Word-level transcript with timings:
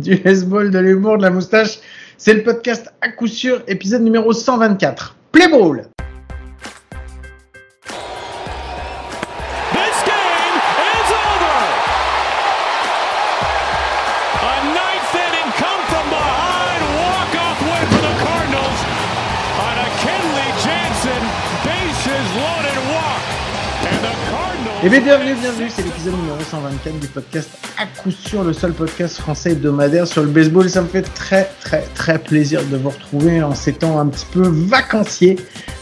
du 0.00 0.16
baseball, 0.16 0.70
de 0.70 0.78
l'humour, 0.78 1.18
de 1.18 1.22
la 1.22 1.30
moustache. 1.30 1.78
C'est 2.16 2.34
le 2.34 2.42
podcast 2.42 2.92
à 3.00 3.10
coup 3.10 3.26
sûr, 3.26 3.62
épisode 3.68 4.02
numéro 4.02 4.32
124. 4.32 5.16
Play 5.32 5.48
ball 5.48 5.90
Et 24.82 24.88
bien 24.88 25.02
bienvenue, 25.02 25.34
bienvenue, 25.34 25.68
c'est 25.68 25.82
l'épisode 25.82 26.14
numéro 26.14 26.40
124 26.40 27.00
du 27.00 27.06
podcast 27.08 27.50
à 27.76 27.84
coup 27.84 28.10
sûr, 28.10 28.42
le 28.42 28.54
seul 28.54 28.72
podcast 28.72 29.18
français 29.18 29.52
hebdomadaire 29.52 30.06
sur 30.06 30.22
le 30.22 30.28
baseball. 30.28 30.70
Ça 30.70 30.80
me 30.80 30.86
fait 30.88 31.02
très 31.02 31.50
très 31.60 31.82
très 31.94 32.18
plaisir 32.18 32.64
de 32.64 32.78
vous 32.78 32.88
retrouver 32.88 33.42
en 33.42 33.54
ces 33.54 33.74
temps 33.74 34.00
un 34.00 34.06
petit 34.06 34.24
peu 34.32 34.40
vacanciers. 34.48 35.36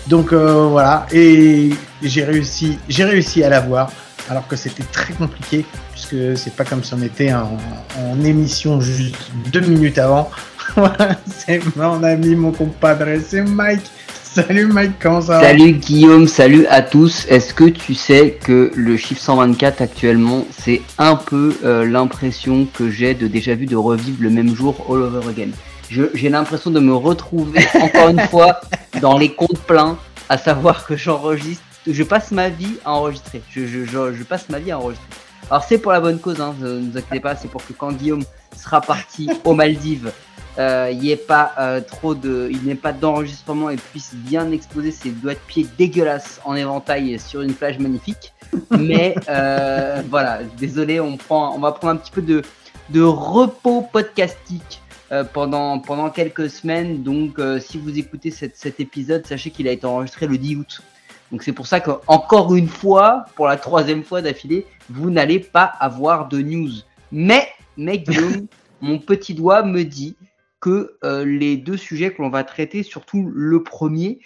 Donc 0.08 0.32
euh, 0.32 0.66
voilà, 0.66 1.06
et 1.12 1.70
j'ai 2.02 2.24
réussi, 2.24 2.76
j'ai 2.88 3.04
réussi 3.04 3.44
à 3.44 3.48
l'avoir, 3.50 3.92
alors 4.28 4.48
que 4.48 4.56
c'était 4.56 4.82
très 4.90 5.12
compliqué, 5.12 5.64
puisque 5.92 6.36
c'est 6.36 6.56
pas 6.56 6.64
comme 6.64 6.82
si 6.82 6.92
on 6.92 7.02
était 7.02 7.32
en, 7.32 7.56
en 8.00 8.24
émission 8.24 8.80
juste 8.80 9.30
deux 9.52 9.60
minutes 9.60 9.98
avant. 9.98 10.28
Voilà, 10.76 11.16
c'est 11.34 11.62
mon 11.76 12.02
ami, 12.02 12.36
mon 12.36 12.52
compadre, 12.52 13.06
c'est 13.26 13.40
Mike. 13.42 13.90
Salut 14.34 14.66
Mike, 14.66 14.92
comment 15.00 15.20
ça 15.20 15.38
va 15.38 15.40
Salut 15.40 15.72
Guillaume, 15.72 16.26
salut 16.28 16.66
à 16.66 16.82
tous. 16.82 17.26
Est-ce 17.28 17.54
que 17.54 17.64
tu 17.64 17.94
sais 17.94 18.38
que 18.42 18.70
le 18.74 18.96
chiffre 18.96 19.20
124 19.20 19.80
actuellement, 19.80 20.44
c'est 20.56 20.82
un 20.98 21.16
peu 21.16 21.56
euh, 21.64 21.84
l'impression 21.86 22.66
que 22.72 22.90
j'ai 22.90 23.14
de 23.14 23.26
déjà 23.26 23.54
vu 23.54 23.66
de 23.66 23.76
revivre 23.76 24.18
le 24.20 24.30
même 24.30 24.54
jour 24.54 24.86
all 24.88 25.02
over 25.02 25.28
again? 25.28 25.50
J'ai 25.90 26.28
l'impression 26.28 26.70
de 26.70 26.80
me 26.80 26.94
retrouver 26.94 27.60
encore 27.80 28.10
une 28.10 28.20
fois 28.20 28.60
dans 29.00 29.16
les 29.16 29.30
comptes 29.32 29.58
pleins, 29.66 29.96
à 30.28 30.36
savoir 30.36 30.86
que 30.86 30.96
j'enregistre, 30.96 31.62
je 31.86 32.02
passe 32.02 32.30
ma 32.30 32.50
vie 32.50 32.74
à 32.84 32.92
enregistrer. 32.92 33.42
Je, 33.50 33.66
je- 33.66 33.84
je- 33.86 34.12
je 34.12 34.22
passe 34.24 34.48
ma 34.50 34.58
vie 34.58 34.70
à 34.70 34.78
enregistrer. 34.78 35.06
Alors 35.50 35.64
c'est 35.64 35.78
pour 35.78 35.92
la 35.92 36.00
bonne 36.00 36.18
cause, 36.18 36.40
hein, 36.42 36.54
ne 36.60 36.90
vous 36.90 36.98
inquiétez 36.98 37.20
pas, 37.20 37.34
c'est 37.34 37.48
pour 37.48 37.66
que 37.66 37.72
quand 37.72 37.92
Guillaume 37.92 38.22
sera 38.54 38.82
parti 38.82 39.30
aux 39.44 39.54
Maldives, 39.54 40.12
il 40.58 40.98
n'y 40.98 41.10
ait 41.10 41.16
pas 41.16 41.52
euh, 41.58 41.80
trop 41.80 42.14
de, 42.14 42.48
il 42.50 42.64
n'ait 42.64 42.74
pas 42.74 42.92
d'enregistrement 42.92 43.70
et 43.70 43.76
puisse 43.76 44.14
bien 44.14 44.50
exposer 44.50 44.90
ses 44.90 45.10
doigts 45.10 45.34
de 45.34 45.38
pied 45.46 45.66
dégueulasses 45.78 46.40
en 46.44 46.56
éventail 46.56 47.18
sur 47.18 47.42
une 47.42 47.54
plage 47.54 47.78
magnifique. 47.78 48.32
Mais 48.70 49.14
euh, 49.28 50.02
voilà, 50.08 50.40
désolé, 50.58 51.00
on 51.00 51.16
prend, 51.16 51.54
on 51.54 51.58
va 51.60 51.72
prendre 51.72 51.94
un 51.94 51.96
petit 51.96 52.10
peu 52.10 52.22
de, 52.22 52.42
de 52.90 53.02
repos 53.02 53.82
podcastique 53.82 54.80
euh, 55.12 55.22
pendant 55.24 55.78
pendant 55.78 56.10
quelques 56.10 56.50
semaines. 56.50 57.02
Donc, 57.02 57.38
euh, 57.38 57.60
si 57.60 57.78
vous 57.78 57.98
écoutez 57.98 58.30
cette- 58.30 58.56
cet 58.56 58.80
épisode, 58.80 59.26
sachez 59.26 59.50
qu'il 59.50 59.68
a 59.68 59.72
été 59.72 59.86
enregistré 59.86 60.26
le 60.26 60.38
10 60.38 60.56
août. 60.56 60.82
Donc 61.30 61.42
c'est 61.42 61.52
pour 61.52 61.66
ça 61.66 61.80
que 61.80 61.90
encore 62.06 62.54
une 62.54 62.68
fois, 62.68 63.26
pour 63.36 63.46
la 63.46 63.58
troisième 63.58 64.02
fois 64.02 64.22
d'affilée, 64.22 64.66
vous 64.88 65.10
n'allez 65.10 65.40
pas 65.40 65.64
avoir 65.64 66.26
de 66.28 66.38
news. 66.40 66.70
Mais, 67.12 67.46
mais 67.76 67.98
Guillaume, 67.98 68.46
mon 68.80 68.98
petit 68.98 69.34
doigt 69.34 69.62
me 69.62 69.84
dit 69.84 70.16
que 70.60 70.96
euh, 71.04 71.24
les 71.24 71.56
deux 71.56 71.76
sujets 71.76 72.12
que 72.12 72.22
l'on 72.22 72.30
va 72.30 72.44
traiter, 72.44 72.82
surtout 72.82 73.30
le 73.34 73.62
premier, 73.62 74.20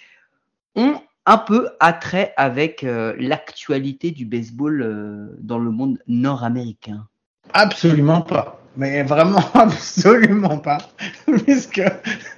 ont 0.75 0.95
un 1.25 1.37
peu 1.37 1.69
attrait 1.79 2.33
avec 2.37 2.83
euh, 2.83 3.13
l'actualité 3.17 4.11
du 4.11 4.25
baseball 4.25 4.81
euh, 4.81 5.27
dans 5.39 5.59
le 5.59 5.69
monde 5.71 5.99
nord-américain. 6.07 7.07
Absolument 7.53 8.21
pas. 8.21 8.59
Mais 8.75 9.03
vraiment 9.03 9.43
absolument 9.53 10.57
pas. 10.57 10.79
Puisque, 11.45 11.81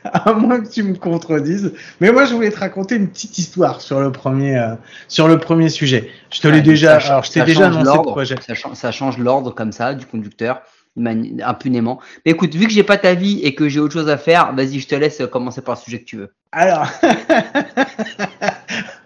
à 0.04 0.34
moins 0.34 0.60
que 0.62 0.68
tu 0.70 0.84
me 0.84 0.96
contredises. 0.96 1.74
Mais 2.02 2.12
moi, 2.12 2.26
je 2.26 2.34
voulais 2.34 2.52
te 2.52 2.60
raconter 2.60 2.96
une 2.96 3.08
petite 3.08 3.38
histoire 3.38 3.80
sur 3.80 4.02
le 4.02 4.12
premier, 4.12 4.58
euh, 4.58 4.76
sur 5.08 5.30
le 5.30 5.40
premier 5.40 5.70
sujet. 5.70 6.10
Je 6.32 6.42
te 6.42 6.48
l'ai 6.50 6.62
déjà, 6.62 6.98
alors 6.98 7.24
je 7.24 7.32
t'ai 7.32 7.44
déjà 7.44 7.72
change 7.72 7.78
annoncé 7.78 7.98
le 7.98 8.04
projet. 8.04 8.36
Ça, 8.46 8.54
cha- 8.54 8.76
ça 8.76 8.92
change 8.92 9.18
l'ordre 9.18 9.52
comme 9.52 9.72
ça 9.72 9.94
du 9.94 10.06
conducteur 10.06 10.62
impunément. 10.98 12.00
Mais 12.26 12.32
écoute, 12.32 12.56
vu 12.56 12.68
que 12.68 12.72
j'ai 12.72 12.84
pas 12.84 12.98
ta 12.98 13.14
vie 13.14 13.40
et 13.44 13.56
que 13.56 13.70
j'ai 13.70 13.80
autre 13.80 13.94
chose 13.94 14.10
à 14.10 14.18
faire, 14.18 14.54
vas-y, 14.54 14.80
je 14.80 14.88
te 14.88 14.96
laisse 14.96 15.22
commencer 15.32 15.62
par 15.62 15.76
le 15.76 15.82
sujet 15.82 16.00
que 16.00 16.06
tu 16.06 16.18
veux. 16.18 16.32
Alors, 16.52 16.88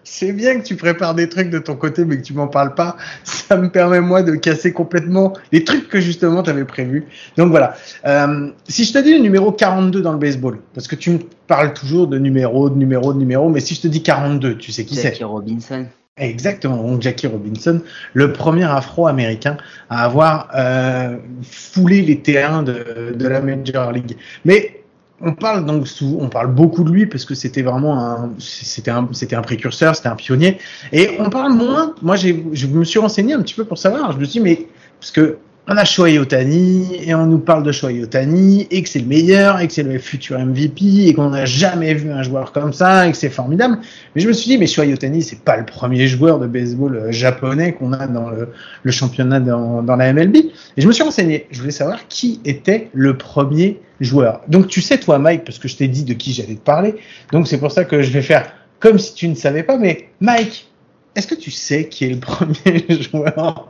c'est 0.04 0.34
bien 0.34 0.60
que 0.60 0.66
tu 0.66 0.76
prépares 0.76 1.16
des 1.16 1.30
trucs 1.30 1.50
de 1.50 1.58
ton 1.58 1.76
côté, 1.76 2.06
mais 2.06 2.18
que 2.18 2.22
tu 2.22 2.34
m'en 2.34 2.48
parles 2.48 2.76
pas. 2.76 2.96
Ça 3.24 3.58
me 3.58 3.72
permet, 3.72 4.02
moi, 4.02 4.22
de 4.22 4.36
casser 4.36 4.72
complètement 4.72 5.34
les 5.52 5.64
trucs 5.64 5.90
que 5.90 6.00
justement 6.00 6.44
tu 6.44 6.52
avais 6.52 6.66
prévus. 6.66 7.08
Donc 7.38 7.50
voilà. 7.50 7.76
Euh, 8.06 8.52
si 8.68 8.86
je 8.86 8.94
te 8.94 9.00
dis 9.00 9.14
le 9.14 9.20
numéro 9.20 9.52
42 9.52 10.02
dans 10.02 10.14
le 10.14 10.20
baseball, 10.20 10.60
parce 10.76 10.88
que 10.88 10.96
tu 10.96 11.12
me 11.12 11.20
parles 11.48 11.74
toujours 11.74 12.08
de 12.08 12.20
numéro, 12.20 12.70
de 12.70 12.78
numéro, 12.78 13.14
de 13.14 13.20
numéro, 13.20 13.50
mais 13.50 13.62
si 13.62 13.74
je 13.74 13.82
te 13.82 13.88
dis 13.88 14.04
42, 14.04 14.58
tu 14.58 14.72
sais 14.72 14.86
qui 14.86 14.96
c'est? 14.96 15.04
Jackie 15.04 15.24
Robinson. 15.24 15.88
Exactement, 16.20 16.84
donc 16.84 17.02
Jackie 17.02 17.28
Robinson, 17.28 17.82
le 18.14 18.34
premier 18.34 18.66
afro-américain 18.66 19.56
à 19.90 20.04
avoir 20.04 20.50
euh, 20.54 21.18
foulé 21.42 22.02
les 22.02 22.20
terrains 22.20 22.62
de, 22.62 23.16
de 23.16 23.28
la 23.28 23.42
Major 23.42 23.92
League. 23.92 24.18
Mais 24.44 24.84
on 25.22 25.34
parle 25.34 25.66
donc 25.66 25.86
on 26.02 26.30
parle 26.30 26.54
beaucoup 26.54 26.84
de 26.84 26.92
lui 26.92 27.06
parce 27.06 27.26
que 27.26 27.36
c'était 27.36 27.62
vraiment 27.62 28.00
un, 28.00 28.32
c'était 28.38 28.92
un, 28.92 29.08
c'était 29.14 29.36
un 29.36 29.42
précurseur, 29.42 29.96
c'était 29.96 30.10
un 30.10 30.16
pionnier. 30.16 30.58
Et 30.92 31.12
on 31.20 31.30
parle 31.30 31.54
moins. 31.54 31.96
Moi, 32.02 32.16
je 32.16 32.68
me 32.68 32.84
suis 32.84 33.00
renseigné 33.00 33.34
un 33.34 33.42
petit 33.42 33.56
peu 33.56 33.66
pour 33.66 33.78
savoir. 33.78 34.12
Je 34.12 34.18
me 34.18 34.26
suis 34.26 34.40
dit, 34.40 34.44
mais 34.44 34.68
parce 35.00 35.12
que 35.12 35.38
on 35.72 35.78
a 35.78 35.86
Shohei 35.86 36.18
Otani 36.18 36.96
et 37.06 37.14
on 37.14 37.28
nous 37.28 37.38
parle 37.38 37.62
de 37.62 37.72
Shohei 37.72 38.02
Otani 38.02 38.68
et 38.72 38.82
que 38.82 38.90
c'est 38.90 39.00
le 39.00 39.06
meilleur 39.06 39.60
et 39.60 39.68
que 39.68 39.74
c'est 39.74 39.84
le 39.84 40.00
futur 40.00 40.40
MVP 40.40 41.08
et 41.08 41.14
qu'on 41.14 41.30
n'a 41.30 41.46
jamais 41.46 41.94
vu 41.94 42.12
un 42.12 42.24
joueur 42.24 42.52
comme 42.52 42.74
ça 42.74 43.08
et 43.08 43.12
que 43.12 43.18
c'est 43.18 43.30
formidable. 43.30 43.78
Mais 44.16 44.22
je 44.22 44.28
me 44.28 44.34
suis 44.34 44.50
dit, 44.50 44.58
mais 44.58 44.66
Shohei 44.66 44.92
Otani, 44.92 45.22
c'est 45.22 45.42
pas 45.42 45.58
le 45.58 45.66
premier 45.66 46.08
joueur 46.08 46.40
de 46.40 46.48
baseball 46.48 46.96
euh, 46.96 47.12
japonais 47.12 47.74
qu'on 47.74 47.94
a 47.94 48.08
dans 48.08 48.32
le, 48.32 48.92
championnat 48.92 49.40
dans, 49.40 49.84
dans 49.84 49.96
la 49.96 50.12
MLB. 50.12 50.38
Et 50.38 50.82
je 50.82 50.88
me 50.88 50.92
suis 50.92 51.04
renseigné. 51.04 51.46
Je 51.52 51.60
voulais 51.60 51.72
savoir 51.72 52.08
qui 52.08 52.42
était 52.46 52.90
le 52.94 53.16
premier 53.16 53.80
joueur. 54.02 54.42
Donc 54.48 54.70
tu 54.70 54.82
sais, 54.82 54.98
toi, 54.98 55.20
Mike, 55.20 55.46
parce 55.46 55.60
que 55.60 55.68
je 55.68 55.78
t'ai 55.78 55.88
dit 55.88 56.04
de 56.04 56.16
qui 56.16 56.34
j'allais 56.34 56.56
te 56.56 56.66
parler. 56.66 56.96
Donc 57.32 57.48
c'est 57.48 57.60
pour 57.60 57.72
ça 57.72 57.86
que 57.86 58.02
je 58.02 58.10
vais 58.10 58.24
faire 58.24 58.52
comme 58.80 58.98
si 58.98 59.14
tu 59.14 59.28
ne 59.28 59.36
savais 59.36 59.62
pas. 59.62 59.78
Mais 59.78 60.10
Mike, 60.20 60.68
est-ce 61.16 61.28
que 61.28 61.36
tu 61.36 61.52
sais 61.52 61.88
qui 61.88 62.06
est 62.06 62.10
le 62.10 62.20
premier 62.20 62.86
joueur 62.90 63.70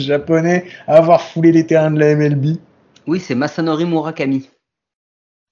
japonais 0.00 0.64
à 0.86 0.96
avoir 0.96 1.20
foulé 1.22 1.52
les 1.52 1.66
terrains 1.66 1.90
de 1.90 1.98
la 2.00 2.14
MLB 2.14 2.56
Oui, 3.06 3.20
c'est 3.20 3.34
Masanori 3.34 3.84
Murakami. 3.84 4.48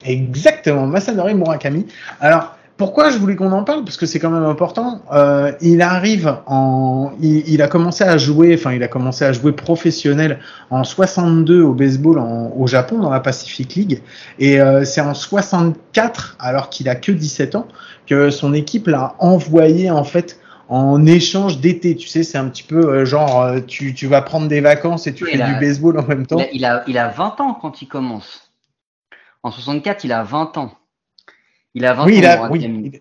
Exactement, 0.04 0.86
Masanori 0.86 1.34
Murakami. 1.34 1.86
Alors, 2.20 2.52
pourquoi 2.76 3.08
je 3.10 3.16
voulais 3.16 3.36
qu'on 3.36 3.52
en 3.52 3.64
parle? 3.64 3.84
Parce 3.84 3.96
que 3.96 4.04
c'est 4.04 4.18
quand 4.18 4.28
même 4.28 4.42
important. 4.44 5.00
Euh, 5.10 5.52
il 5.62 5.80
arrive 5.80 6.36
en, 6.46 7.12
il, 7.22 7.48
il 7.48 7.62
a 7.62 7.68
commencé 7.68 8.04
à 8.04 8.18
jouer, 8.18 8.54
enfin, 8.54 8.72
il 8.74 8.82
a 8.82 8.88
commencé 8.88 9.24
à 9.24 9.32
jouer 9.32 9.52
professionnel 9.52 10.38
en 10.68 10.84
62 10.84 11.62
au 11.62 11.72
baseball 11.72 12.18
en- 12.18 12.52
au 12.54 12.66
Japon 12.66 12.98
dans 12.98 13.08
la 13.08 13.20
Pacific 13.20 13.74
League, 13.76 14.02
et 14.38 14.60
euh, 14.60 14.84
c'est 14.84 15.00
en 15.00 15.14
64, 15.14 16.36
alors 16.38 16.68
qu'il 16.68 16.90
a 16.90 16.94
que 16.96 17.12
17 17.12 17.54
ans, 17.54 17.66
que 18.06 18.28
son 18.28 18.52
équipe 18.52 18.88
l'a 18.88 19.14
envoyé 19.20 19.90
en 19.90 20.04
fait 20.04 20.38
en 20.68 21.04
échange 21.06 21.58
d'été. 21.60 21.96
Tu 21.96 22.08
sais, 22.08 22.22
c'est 22.22 22.38
un 22.38 22.48
petit 22.48 22.62
peu 22.62 22.88
euh, 22.88 23.04
genre, 23.04 23.40
euh, 23.42 23.60
tu, 23.60 23.94
tu 23.94 24.06
vas 24.06 24.22
prendre 24.22 24.48
des 24.48 24.60
vacances 24.60 25.06
et 25.06 25.14
tu 25.14 25.24
Oui, 25.24 25.32
fais 25.32 25.40
a- 25.40 25.52
du 25.52 25.60
baseball 25.60 25.98
en 25.98 26.06
même 26.06 26.26
temps. 26.26 26.38
Il 26.38 26.42
a, 26.42 26.52
il, 26.52 26.64
a, 26.64 26.84
il 26.88 26.98
a 26.98 27.08
20 27.08 27.40
ans 27.40 27.54
quand 27.54 27.82
il 27.82 27.86
commence. 27.88 28.50
En 29.42 29.50
64, 29.50 30.04
il 30.04 30.12
a 30.12 30.22
20 30.22 30.56
ans. 30.58 30.72
Il 31.74 31.84
a 31.86 31.92
20 31.94 32.04
Oui, 32.06 32.14
ans. 32.14 32.18
il 32.18 32.26
a, 32.26 32.50
oui. 32.50 32.60
il- 32.94 33.00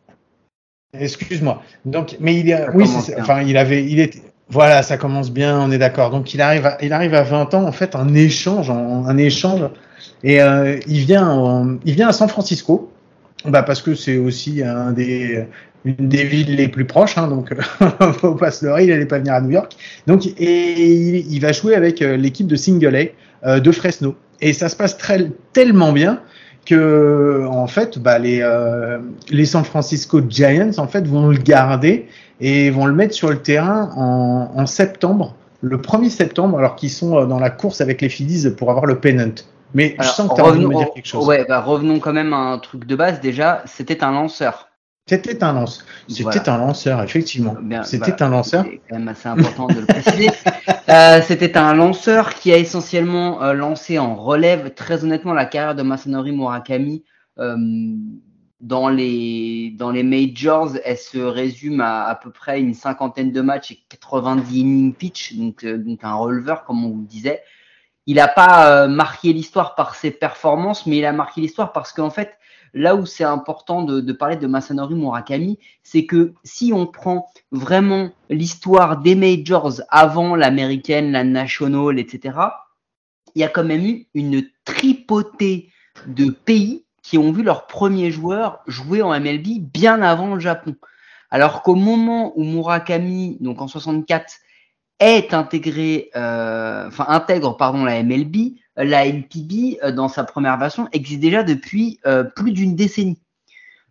Excuse-moi. 1.00 1.62
Donc, 1.84 2.16
mais 2.20 2.40
il 2.40 2.54
a, 2.54 2.72
oui, 2.74 2.86
enfin, 3.20 3.42
il 3.42 3.58
avait, 3.58 3.84
il 3.86 4.00
était, 4.00 4.22
voilà, 4.48 4.82
ça 4.82 4.96
commence 4.98 5.30
bien, 5.30 5.60
on 5.60 5.70
est 5.72 5.78
d'accord. 5.78 6.10
Donc, 6.10 6.34
il 6.34 6.42
arrive, 6.42 6.66
à, 6.66 6.78
il 6.82 6.94
arrive 6.94 7.14
à 7.14 7.24
20 7.24 7.54
ans 7.54 7.64
en 7.66 7.72
fait 7.74 7.96
en 7.96 8.14
échange, 8.14 8.70
en, 8.70 9.06
un 9.06 9.18
échange, 9.18 9.62
et 10.24 10.42
euh, 10.42 10.80
il 10.88 11.00
vient, 11.00 11.28
en- 11.30 11.78
il 11.84 11.96
vient 11.96 12.08
à 12.08 12.14
San 12.14 12.30
Francisco, 12.30 12.94
bah 13.48 13.64
parce 13.64 13.82
que 13.82 13.96
c'est 13.96 14.18
aussi 14.18 14.64
un 14.64 14.92
des, 14.92 15.46
une 15.84 16.10
des 16.10 16.24
villes 16.24 16.56
les 16.56 16.68
plus 16.68 16.86
proches, 16.86 17.18
hein, 17.18 17.28
donc 17.28 17.54
faut 18.20 18.36
pas 18.36 18.52
se 18.52 18.66
il 18.82 18.92
allait 18.92 19.06
pas 19.06 19.20
venir 19.20 19.34
à 19.34 19.42
New 19.42 19.52
York. 19.52 19.76
Donc, 20.08 20.26
et 20.26 20.82
il, 20.82 21.34
il 21.34 21.40
va 21.40 21.52
jouer 21.52 21.76
avec 21.76 22.02
euh, 22.02 22.18
l'équipe 22.18 22.48
de 22.48 22.56
Single 22.56 22.96
A 22.96 23.48
euh, 23.48 23.60
de 23.60 23.72
Fresno, 23.72 24.16
et 24.42 24.54
ça 24.54 24.70
se 24.70 24.76
passe 24.76 24.98
très, 24.98 25.32
tellement 25.54 25.92
bien 25.92 26.22
que 26.66 27.46
en 27.48 27.68
fait 27.68 28.00
bah, 28.00 28.18
les 28.18 28.40
euh, 28.42 28.98
les 29.30 29.46
San 29.46 29.64
Francisco 29.64 30.20
Giants 30.28 30.72
en 30.78 30.88
fait 30.88 31.08
vont 31.08 31.28
le 31.28 31.38
garder 31.38 32.08
et 32.42 32.72
vont 32.72 32.88
le 32.88 32.94
mettre 32.94 33.14
sur 33.14 33.30
le 33.30 33.38
terrain 33.38 33.92
en, 33.96 34.52
en 34.56 34.66
septembre 34.66 35.36
le 35.62 35.78
1er 35.78 36.10
septembre 36.10 36.58
alors 36.58 36.76
qu'ils 36.76 36.92
sont 36.92 37.18
euh, 37.18 37.26
dans 37.26 37.40
la 37.40 37.50
course 37.50 37.82
avec 37.82 38.02
les 38.02 38.10
Phillies 38.10 38.50
pour 38.52 38.70
avoir 38.70 38.86
le 38.86 39.00
pennant 39.00 39.34
mais 39.76 39.96
Alors, 40.00 40.12
je 40.12 40.16
sens 40.16 40.30
que 40.30 40.36
tu 40.36 40.42
as 40.42 40.46
envie 40.46 40.60
de 40.62 40.68
me 40.68 40.76
dire 40.76 40.92
quelque 40.94 41.06
chose 41.06 41.28
Ouais, 41.28 41.46
bah, 41.48 41.62
revenons 41.62 42.00
quand 42.00 42.14
même 42.14 42.34
à 42.34 42.38
un 42.38 42.58
truc 42.58 42.86
de 42.86 42.96
base. 42.96 43.20
Déjà, 43.20 43.62
c'était 43.66 44.04
un 44.04 44.12
lanceur. 44.12 44.70
c'était 45.06 45.44
un 45.44 45.54
lance 45.54 45.86
c'était 46.08 46.24
Voilà. 46.24 46.54
un 46.54 46.58
lanceur 46.58 47.04
effectivement 47.04 47.56
c'était 47.84 48.24
un 48.24 48.30
lanceur 48.30 48.64
C'est 48.64 48.82
quand 48.90 48.98
même 48.98 49.08
assez 49.08 49.28
important 49.28 49.68
de 49.68 49.80
le 49.82 49.86
préciser. 49.86 50.30
Euh, 50.88 51.20
C'était 51.24 51.58
un 51.58 51.74
lanceur 51.74 52.36
qui 52.36 52.54
a 52.54 52.58
essentiellement 52.58 53.42
euh, 53.42 53.54
lancé 53.54 53.98
en 53.98 54.16
relève. 54.16 54.72
Très 54.76 55.04
honnêtement, 55.04 55.34
la 55.34 55.46
carrière 55.46 55.74
de 55.74 55.82
Masanori 55.82 56.32
Murakami 56.32 57.04
euh, 57.40 57.56
dans 58.62 58.90
les 58.90 59.74
dans 59.78 59.90
les 59.90 60.04
majors, 60.04 60.74
elle 60.84 60.98
se 60.98 61.18
résume 61.18 61.82
à 61.82 62.04
à 62.04 62.14
peu 62.16 62.30
près 62.32 62.60
une 62.62 62.76
cinquantaine 62.76 63.32
de 63.32 63.42
matchs 63.42 63.72
et 63.72 63.80
90 63.90 64.58
innings 64.60 64.94
pitch, 64.94 65.34
donc 65.36 65.66
donc 65.66 66.00
un 66.04 66.14
releveur 66.14 66.66
comme 66.66 66.86
on 66.86 66.90
vous 66.90 67.02
le 67.02 67.08
disait. 67.08 67.42
Il 68.08 68.18
n'a 68.18 68.28
pas 68.28 68.84
euh, 68.84 68.88
marqué 68.88 69.34
l'histoire 69.34 69.76
par 69.76 69.96
ses 69.96 70.12
performances, 70.12 70.86
mais 70.86 70.98
il 70.98 71.06
a 71.06 71.14
marqué 71.14 71.42
l'histoire 71.42 71.72
parce 71.72 71.92
qu'en 71.92 72.10
fait, 72.10 72.38
là 72.74 72.96
où 72.96 73.06
c'est 73.06 73.24
important 73.24 73.82
de, 73.82 74.00
de 74.00 74.14
parler 74.14 74.36
de 74.36 74.48
Masanori 74.48 74.96
Murakami, 74.96 75.58
c'est 75.82 76.06
que 76.06 76.34
si 76.44 76.72
on 76.74 76.86
prend 76.86 77.28
vraiment 77.52 78.12
l'histoire 78.30 78.98
des 78.98 79.16
majors 79.16 79.82
avant 79.90 80.36
l'américaine, 80.36 81.12
la 81.12 81.24
national, 81.24 81.98
etc., 81.98 82.38
il 83.34 83.42
y 83.42 83.44
a 83.44 83.50
quand 83.50 83.64
même 83.64 83.86
eu 83.86 84.08
une 84.14 84.48
tripotée 84.64 85.70
de 86.08 86.30
pays 86.30 86.86
qui 87.02 87.18
ont 87.18 87.32
vu 87.32 87.44
leurs 87.44 87.68
premiers 87.68 88.12
joueurs 88.12 88.62
jouer 88.66 89.02
en 89.02 89.20
MLB 89.20 89.60
bien 89.60 90.02
avant 90.02 90.34
le 90.34 90.40
Japon. 90.40 90.76
Alors 91.30 91.64
qu'au 91.64 91.76
moment 91.76 92.34
où 92.36 92.44
Murakami, 92.44 93.38
donc 93.42 93.62
en 93.62 93.68
64, 93.68 94.34
est 95.00 95.34
intégré, 95.34 96.10
euh, 96.16 96.88
enfin 96.88 97.06
intègre 97.10 97.58
pardon 97.58 97.84
la 97.84 98.02
MLB, 98.02 98.56
la 98.78 99.06
NPB 99.06 99.80
euh, 99.84 99.92
dans 99.92 100.08
sa 100.08 100.24
première 100.24 100.58
version 100.58 100.88
existe 100.92 101.20
déjà 101.20 101.44
depuis 101.44 102.00
euh, 102.06 102.24
plus 102.24 102.52
d'une 102.52 102.76
décennie. 102.76 103.20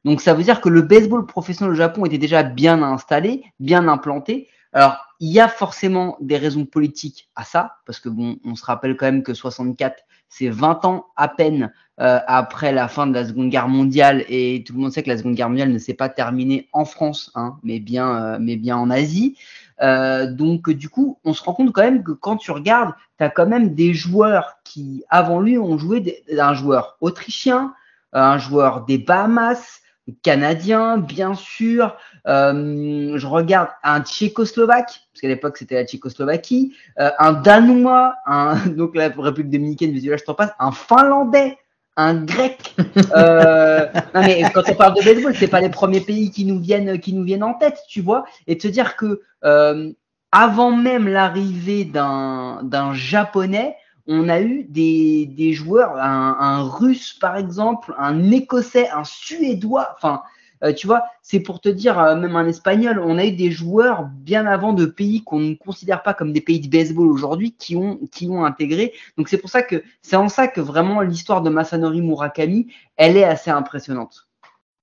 Donc 0.05 0.21
ça 0.21 0.35
veut 0.35 0.43
dire 0.43 0.61
que 0.61 0.69
le 0.69 0.83
baseball 0.83 1.27
professionnel 1.27 1.73
au 1.73 1.77
Japon 1.77 2.05
était 2.05 2.19
déjà 2.19 2.43
bien 2.43 2.83
installé, 2.83 3.43
bien 3.61 3.89
implanté. 3.89 4.49
Alors 4.73 4.97
il 5.21 5.33
y 5.33 5.41
a 5.41 5.49
forcément 5.49 6.17
des 6.21 6.37
raisons 6.37 6.67
politiques 6.67 7.29
à 7.37 7.45
ça, 7.45 7.77
parce 7.87 8.01
que 8.01 8.09
bon, 8.09 8.37
on 8.45 8.55
se 8.57 8.65
rappelle 8.65 8.97
quand 8.97 9.07
même 9.07 9.23
que 9.23 9.33
64, 9.33 10.03
c'est 10.29 10.49
20 10.49 10.85
ans 10.85 11.07
à 11.17 11.29
peine 11.29 11.73
euh, 12.01 12.19
après 12.27 12.73
la 12.73 12.89
fin 12.89 13.07
de 13.07 13.15
la 13.15 13.25
Seconde 13.25 13.51
Guerre 13.51 13.69
mondiale, 13.69 14.25
et 14.29 14.65
tout 14.67 14.75
le 14.75 14.81
monde 14.81 14.93
sait 14.93 15.05
que 15.05 15.09
la 15.09 15.17
Seconde 15.17 15.37
Guerre 15.37 15.49
mondiale 15.49 15.71
ne 15.71 15.79
s'est 15.79 15.95
pas 15.95 16.09
terminée 16.09 16.69
en 16.73 16.85
France, 16.85 17.31
hein, 17.37 17.57
mais 17.63 17.79
bien, 17.79 18.17
euh, 18.17 18.39
mais 18.41 18.57
bien 18.57 18.77
en 18.77 18.91
Asie. 18.91 19.37
Euh, 19.83 20.31
donc 20.31 20.71
du 20.71 20.89
coup, 20.89 21.19
on 21.25 21.35
se 21.35 21.43
rend 21.43 21.55
compte 21.55 21.73
quand 21.73 21.83
même 21.83 22.03
que 22.03 22.13
quand 22.13 22.37
tu 22.37 22.51
regardes, 22.51 22.93
tu 23.19 23.25
as 23.25 23.31
quand 23.31 23.47
même 23.47 23.75
des 23.75 23.95
joueurs 23.95 24.57
qui, 24.65 25.05
avant 25.09 25.41
lui, 25.41 25.59
ont 25.59 25.79
joué 25.79 26.01
des, 26.01 26.23
un 26.39 26.55
joueur 26.55 26.97
autrichien, 27.01 27.75
un 28.13 28.39
joueur 28.39 28.85
des 28.85 28.99
Bahamas, 28.99 29.81
canadien, 30.23 30.99
bien 30.99 31.35
sûr. 31.35 31.97
Euh, 32.27 33.17
je 33.17 33.27
regarde 33.27 33.69
un 33.83 34.03
tchécoslovaque, 34.03 35.07
parce 35.13 35.21
qu'à 35.21 35.29
l'époque 35.29 35.57
c'était 35.57 35.75
la 35.75 35.87
Tchécoslovaquie, 35.87 36.75
euh, 36.99 37.11
un 37.19 37.33
danois, 37.33 38.17
un, 38.27 38.57
donc 38.67 38.95
la 38.95 39.09
République 39.09 39.51
dominicaine, 39.51 39.95
là 39.95 40.17
je 40.17 40.25
t'en 40.25 40.35
passe, 40.35 40.53
un 40.59 40.73
finlandais, 40.73 41.59
un 41.97 42.15
grec. 42.15 42.75
Euh, 43.17 43.87
non 44.15 44.23
mais 44.23 44.43
quand 44.53 44.63
on 44.69 44.75
parle 44.75 44.95
de 44.95 45.03
baseball, 45.05 45.35
c'est 45.37 45.49
pas 45.49 45.61
les 45.61 45.69
premiers 45.69 46.01
pays 46.01 46.31
qui 46.31 46.45
nous 46.45 46.59
viennent, 46.59 46.99
qui 46.99 47.13
nous 47.13 47.23
viennent 47.23 47.45
en 47.45 47.55
tête, 47.55 47.79
tu 47.89 48.01
vois, 48.01 48.25
et 48.47 48.57
de 48.57 48.63
se 48.63 48.69
dire 48.69 48.97
que 48.97 49.23
euh, 49.45 49.93
avant 50.33 50.73
même 50.73 51.09
l'arrivée 51.09 51.85
d'un 51.85 52.61
d'un 52.63 52.93
japonais, 52.95 53.77
on 54.07 54.29
a 54.29 54.41
eu 54.41 54.65
des, 54.65 55.27
des 55.27 55.53
joueurs, 55.53 55.97
un, 55.97 56.37
un, 56.39 56.63
russe 56.63 57.15
par 57.15 57.37
exemple, 57.37 57.95
un 57.99 58.31
écossais, 58.31 58.89
un 58.91 59.05
suédois, 59.05 59.95
enfin, 59.97 60.23
euh, 60.65 60.73
tu 60.73 60.87
vois, 60.87 61.05
c'est 61.23 61.41
pour 61.41 61.61
te 61.61 61.69
dire, 61.69 61.99
euh, 61.99 62.17
même 62.17 62.37
un 62.37 62.47
espagnol, 62.47 62.99
on 62.99 63.19
a 63.19 63.25
eu 63.25 63.33
des 63.33 63.51
joueurs 63.51 64.05
bien 64.05 64.47
avant 64.47 64.73
de 64.73 64.87
pays 64.87 65.23
qu'on 65.23 65.41
ne 65.41 65.55
considère 65.55 66.03
pas 66.03 66.15
comme 66.15 66.33
des 66.33 66.41
pays 66.41 66.61
de 66.61 66.69
baseball 66.69 67.09
aujourd'hui 67.09 67.53
qui 67.53 67.77
ont, 67.77 67.99
qui 68.11 68.29
ont 68.29 68.45
intégré. 68.45 68.93
Donc 69.19 69.29
c'est 69.29 69.39
pour 69.39 69.51
ça 69.51 69.63
que 69.63 69.83
c'est 70.03 70.17
en 70.17 70.29
ça 70.29 70.49
que 70.49 70.61
vraiment 70.61 71.01
l'histoire 71.03 71.43
de 71.43 71.51
Masanori 71.51 72.01
Murakami, 72.01 72.69
elle 72.97 73.17
est 73.17 73.25
assez 73.25 73.51
impressionnante. 73.51 74.27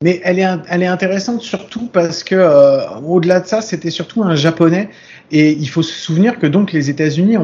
Mais 0.01 0.19
elle 0.23 0.39
est, 0.39 0.47
elle 0.69 0.83
est 0.83 0.87
intéressante 0.87 1.41
surtout 1.41 1.87
parce 1.91 2.23
que 2.23 2.35
euh, 2.35 2.79
au-delà 3.05 3.39
de 3.39 3.47
ça, 3.47 3.61
c'était 3.61 3.91
surtout 3.91 4.23
un 4.23 4.35
japonais. 4.35 4.89
Et 5.33 5.51
il 5.53 5.69
faut 5.69 5.81
se 5.81 5.93
souvenir 5.93 6.39
que 6.39 6.47
donc 6.47 6.73
les 6.73 6.89
États-Unis 6.89 7.37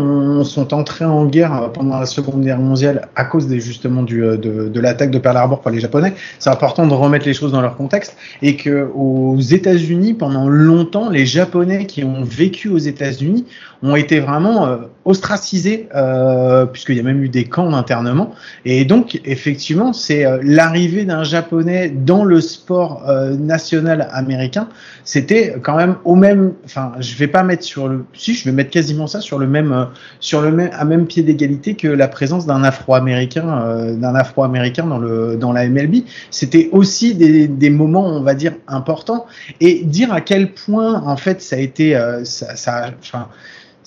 sont 0.44 0.74
entrés 0.74 1.06
en 1.06 1.26
guerre 1.26 1.72
pendant 1.74 1.98
la 1.98 2.06
Seconde 2.06 2.44
Guerre 2.44 2.60
mondiale 2.60 3.08
à 3.16 3.24
cause 3.24 3.50
justement 3.60 4.04
du, 4.04 4.20
de, 4.20 4.68
de 4.68 4.80
l'attaque 4.82 5.10
de 5.10 5.20
Pearl 5.20 5.38
Harbor 5.38 5.62
par 5.62 5.72
les 5.72 5.80
Japonais. 5.80 6.14
C'est 6.38 6.50
important 6.50 6.86
de 6.86 6.94
remettre 6.94 7.26
les 7.26 7.34
choses 7.34 7.54
dans 7.54 7.62
leur 7.62 7.78
contexte 7.78 8.18
et 8.42 8.58
que 8.58 8.90
aux 8.94 9.40
États-Unis, 9.40 10.16
pendant 10.16 10.50
longtemps, 10.50 11.10
les 11.10 11.26
Japonais 11.26 11.86
qui 11.86 12.04
ont 12.04 12.24
vécu 12.24 12.68
aux 12.68 12.78
États-Unis 12.78 13.46
ont 13.84 13.96
été 13.96 14.20
vraiment 14.20 14.68
euh, 14.68 14.78
ostracisés 15.06 15.88
euh, 15.96 16.66
puisqu'il 16.66 16.98
y 16.98 17.00
a 17.00 17.04
même 17.04 17.24
eu 17.24 17.30
des 17.30 17.46
camps 17.46 17.70
d'internement. 17.70 18.34
Et 18.66 18.86
donc 18.86 19.22
effectivement, 19.24 19.94
c'est 19.94 20.26
euh, 20.26 20.40
l'arrivée 20.44 21.06
d'un 21.06 21.24
Japonais 21.24 21.90
dans 21.90 22.24
le 22.24 22.42
sport 22.48 23.04
euh, 23.08 23.36
national 23.36 24.08
américain. 24.12 24.68
C'était 25.04 25.56
quand 25.62 25.76
même 25.76 25.98
au 26.06 26.16
même, 26.16 26.54
enfin, 26.66 26.94
je 27.00 27.16
vais 27.16 27.28
pas 27.28 27.44
mettre 27.44 27.64
sur 27.64 27.88
le, 27.88 28.06
si 28.14 28.34
je 28.34 28.46
vais 28.46 28.52
mettre 28.52 28.72
quasiment 28.72 29.08
ça 29.08 29.22
sur 29.22 29.38
le 29.38 29.48
même, 29.48 29.72
euh, 29.72 29.86
sur 30.20 30.42
le 30.42 30.52
même, 30.52 30.70
à 30.74 30.86
même 30.86 31.06
pied 31.06 31.24
d'égalité 31.24 31.76
que 31.76 31.88
la 31.88 32.08
présence 32.08 32.46
d'un 32.46 32.64
Afro-américain, 32.64 33.62
euh, 33.62 33.96
d'un 33.96 34.16
Afro-américain 34.16 34.86
dans 34.86 35.00
le, 35.00 35.36
dans 35.36 35.54
la 35.54 35.68
MLB. 35.68 36.04
C'était 36.32 36.70
aussi 36.72 37.14
des, 37.14 37.70
moments, 37.70 38.08
on 38.08 38.22
va 38.22 38.34
dire, 38.34 38.54
importants 38.68 39.26
et 39.60 39.84
dire 39.84 40.12
à 40.14 40.22
quel 40.22 40.54
point 40.54 41.02
en 41.04 41.18
fait 41.18 41.42
ça 41.42 41.58
a 41.58 41.60
été, 41.60 42.00
ça, 42.24 42.92
enfin 43.00 43.28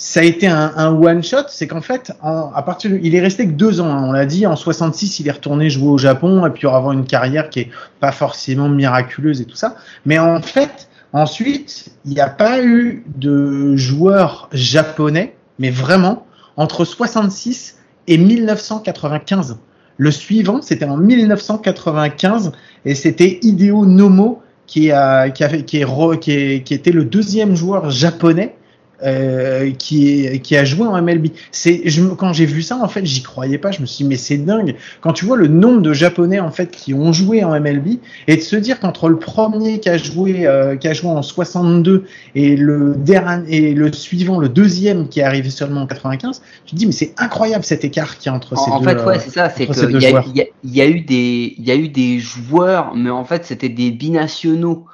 ça 0.01 0.21
a 0.21 0.23
été 0.23 0.47
un, 0.47 0.73
un 0.77 0.95
one 0.95 1.23
shot, 1.23 1.45
c'est 1.49 1.67
qu'en 1.67 1.83
fait, 1.83 2.11
en, 2.23 2.51
à 2.55 2.63
partir, 2.63 2.91
il 2.91 3.15
est 3.15 3.21
resté 3.21 3.47
que 3.47 3.53
deux 3.53 3.83
ans. 3.83 3.91
Hein, 3.91 4.07
on 4.09 4.13
l'a 4.13 4.25
dit, 4.25 4.47
en 4.47 4.57
66, 4.57 5.21
il 5.21 5.29
est 5.29 5.33
retourné 5.33 5.69
jouer 5.69 5.91
au 5.91 5.99
Japon 5.99 6.47
et 6.47 6.51
puis 6.51 6.67
avoir 6.67 6.93
une 6.93 7.05
carrière 7.05 7.51
qui 7.51 7.61
est 7.61 7.71
pas 8.01 8.11
forcément 8.11 8.71
miraculeuse 8.71 9.43
et 9.43 9.45
tout 9.45 9.57
ça. 9.57 9.77
Mais 10.07 10.19
en 10.19 10.41
fait, 10.41 10.89
ensuite, 11.13 11.93
il 12.07 12.13
n'y 12.13 12.21
a 12.21 12.31
pas 12.31 12.63
eu 12.63 13.05
de 13.15 13.77
joueurs 13.77 14.49
japonais, 14.53 15.37
mais 15.59 15.69
vraiment 15.69 16.25
entre 16.57 16.87
66 16.87 17.77
et 18.09 18.17
1995. 18.17 19.59
Le 19.99 20.11
suivant, 20.11 20.63
c'était 20.63 20.87
en 20.87 20.97
1995 20.97 22.53
et 22.87 22.95
c'était 22.95 23.39
Hideo 23.43 23.85
Nomo 23.85 24.41
qui 24.67 24.93
a 24.93 25.29
qui 25.29 25.45
a 25.45 25.49
qui, 25.59 25.77
est, 25.77 26.63
qui 26.63 26.73
était 26.73 26.91
le 26.91 27.05
deuxième 27.05 27.55
joueur 27.55 27.91
japonais 27.91 28.57
euh, 29.03 29.71
qui, 29.73 30.27
est, 30.27 30.41
qui 30.41 30.57
a 30.57 30.65
joué 30.65 30.87
en 30.87 31.01
MLB. 31.01 31.29
C'est, 31.53 31.83
je, 31.87 32.03
quand 32.09 32.33
j'ai 32.33 32.47
vu 32.47 32.63
ça, 32.63 32.77
en 32.77 32.89
fait, 32.89 33.05
j'y 33.07 33.23
croyais 33.23 33.59
pas. 33.59 33.71
Je 33.71 33.81
me 33.81 33.87
suis 33.87 34.05
dit, 34.05 34.09
mais 34.09 34.17
c'est 34.17 34.37
dingue. 34.37 34.77
Quand 35.01 35.13
tu 35.13 35.25
vois 35.25 35.37
le 35.37 35.49
nombre 35.49 35.81
de 35.81 35.93
Japonais, 35.93 36.41
en 36.41 36.51
fait, 36.51 36.71
qui 36.71 36.93
ont 36.93 37.13
joué 37.13 37.43
en 37.43 37.59
MLB, 37.59 37.99
et 38.29 38.37
de 38.37 38.41
se 38.41 38.57
dire 38.57 38.79
qu'entre 38.81 39.09
le 39.09 39.19
premier 39.19 39.81
qui 39.81 39.89
a 39.89 39.97
joué, 39.97 40.47
euh, 40.47 40.77
qui 40.77 40.89
a 40.89 40.93
joué 40.93 41.09
en 41.11 41.23
62 41.23 42.05
et 42.35 42.57
le 42.57 42.95
dernier, 42.95 43.71
et 43.71 43.75
le 43.75 43.93
suivant, 43.93 44.39
le 44.39 44.49
deuxième 44.49 45.09
qui 45.09 45.21
est 45.21 45.25
arrivé 45.25 45.51
seulement 45.51 45.83
en 45.83 45.87
95, 45.87 46.43
tu 46.67 46.75
te 46.75 46.77
dis, 46.77 46.87
mais 46.87 46.93
c'est 46.93 47.15
incroyable 47.17 47.65
cet 47.65 47.85
écart 47.85 48.19
qui 48.19 48.29
y 48.29 48.31
a 48.31 48.35
entre 48.35 48.53
en, 48.55 48.65
ces 48.65 48.71
en 48.71 48.81
deux. 48.81 48.89
fait, 48.89 49.05
ouais, 49.05 49.19
c'est 49.19 49.31
ça. 49.31 49.51
C'est 49.51 49.67
qu'il 49.67 50.03
y, 50.03 50.41
y, 50.41 50.49
y, 50.65 50.81
a 50.81 50.87
eu 50.87 51.01
des, 51.01 51.55
il 51.57 51.65
y 51.65 51.71
a 51.71 51.77
eu 51.77 51.89
des 51.89 52.19
joueurs, 52.19 52.95
mais 52.95 53.11
en 53.11 53.25
fait, 53.25 53.45
c'était 53.45 53.69
des 53.69 53.91
binationaux 53.91 54.85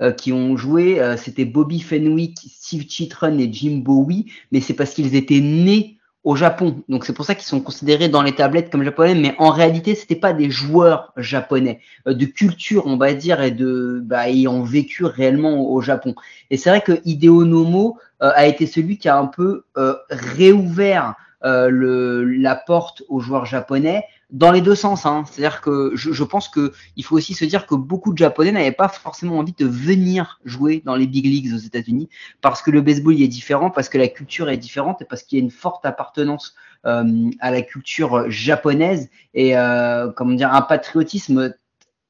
euh, 0.00 0.12
qui 0.12 0.32
ont 0.32 0.56
joué, 0.56 1.00
euh, 1.00 1.16
c'était 1.16 1.44
Bobby 1.44 1.80
Fenwick, 1.80 2.38
Steve 2.50 2.86
Chitron 2.88 3.38
et 3.38 3.52
Jim 3.52 3.80
Bowie, 3.82 4.26
mais 4.52 4.60
c'est 4.60 4.74
parce 4.74 4.92
qu'ils 4.94 5.14
étaient 5.14 5.40
nés 5.40 5.98
au 6.24 6.36
Japon. 6.36 6.82
Donc 6.90 7.06
c'est 7.06 7.14
pour 7.14 7.24
ça 7.24 7.34
qu'ils 7.34 7.46
sont 7.46 7.60
considérés 7.60 8.08
dans 8.08 8.22
les 8.22 8.34
tablettes 8.34 8.70
comme 8.70 8.84
japonais, 8.84 9.14
mais 9.14 9.34
en 9.38 9.50
réalité, 9.50 9.94
c'était 9.94 10.14
pas 10.16 10.32
des 10.34 10.50
joueurs 10.50 11.12
japonais 11.16 11.80
euh, 12.06 12.12
de 12.12 12.26
culture, 12.26 12.86
on 12.86 12.98
va 12.98 13.14
dire, 13.14 13.40
et 13.40 13.50
de 13.50 14.00
bah, 14.04 14.28
ayant 14.28 14.62
vécu 14.62 15.04
réellement 15.04 15.70
au 15.70 15.80
Japon. 15.80 16.14
Et 16.50 16.56
c'est 16.58 16.68
vrai 16.68 16.82
que 16.82 17.00
Hideo 17.06 17.44
Nomo 17.44 17.98
euh, 18.22 18.30
a 18.34 18.46
été 18.46 18.66
celui 18.66 18.98
qui 18.98 19.08
a 19.08 19.16
un 19.16 19.26
peu 19.26 19.64
euh, 19.78 19.94
réouvert 20.10 21.14
le, 21.44 22.24
la 22.24 22.56
porte 22.56 23.04
aux 23.08 23.20
joueurs 23.20 23.46
japonais 23.46 24.02
dans 24.30 24.52
les 24.52 24.60
deux 24.60 24.74
sens. 24.74 25.06
Hein. 25.06 25.24
C'est-à-dire 25.30 25.60
que 25.60 25.92
je, 25.94 26.12
je 26.12 26.24
pense 26.24 26.48
que 26.48 26.72
il 26.96 27.04
faut 27.04 27.16
aussi 27.16 27.34
se 27.34 27.44
dire 27.44 27.66
que 27.66 27.74
beaucoup 27.74 28.12
de 28.12 28.18
Japonais 28.18 28.52
n'avaient 28.52 28.72
pas 28.72 28.88
forcément 28.88 29.38
envie 29.38 29.54
de 29.56 29.66
venir 29.66 30.40
jouer 30.44 30.82
dans 30.84 30.96
les 30.96 31.06
big 31.06 31.24
leagues 31.24 31.54
aux 31.54 31.58
États-Unis 31.58 32.08
parce 32.40 32.62
que 32.62 32.70
le 32.70 32.80
baseball 32.80 33.14
y 33.14 33.24
est 33.24 33.28
différent, 33.28 33.70
parce 33.70 33.88
que 33.88 33.98
la 33.98 34.08
culture 34.08 34.50
est 34.50 34.58
différente 34.58 35.02
et 35.02 35.04
parce 35.04 35.22
qu'il 35.22 35.38
y 35.38 35.40
a 35.40 35.44
une 35.44 35.50
forte 35.50 35.86
appartenance 35.86 36.54
euh, 36.86 37.30
à 37.40 37.50
la 37.50 37.62
culture 37.62 38.30
japonaise 38.30 39.08
et 39.34 39.56
euh, 39.56 40.10
comment 40.12 40.34
dire 40.34 40.52
un 40.52 40.62
patriotisme 40.62 41.54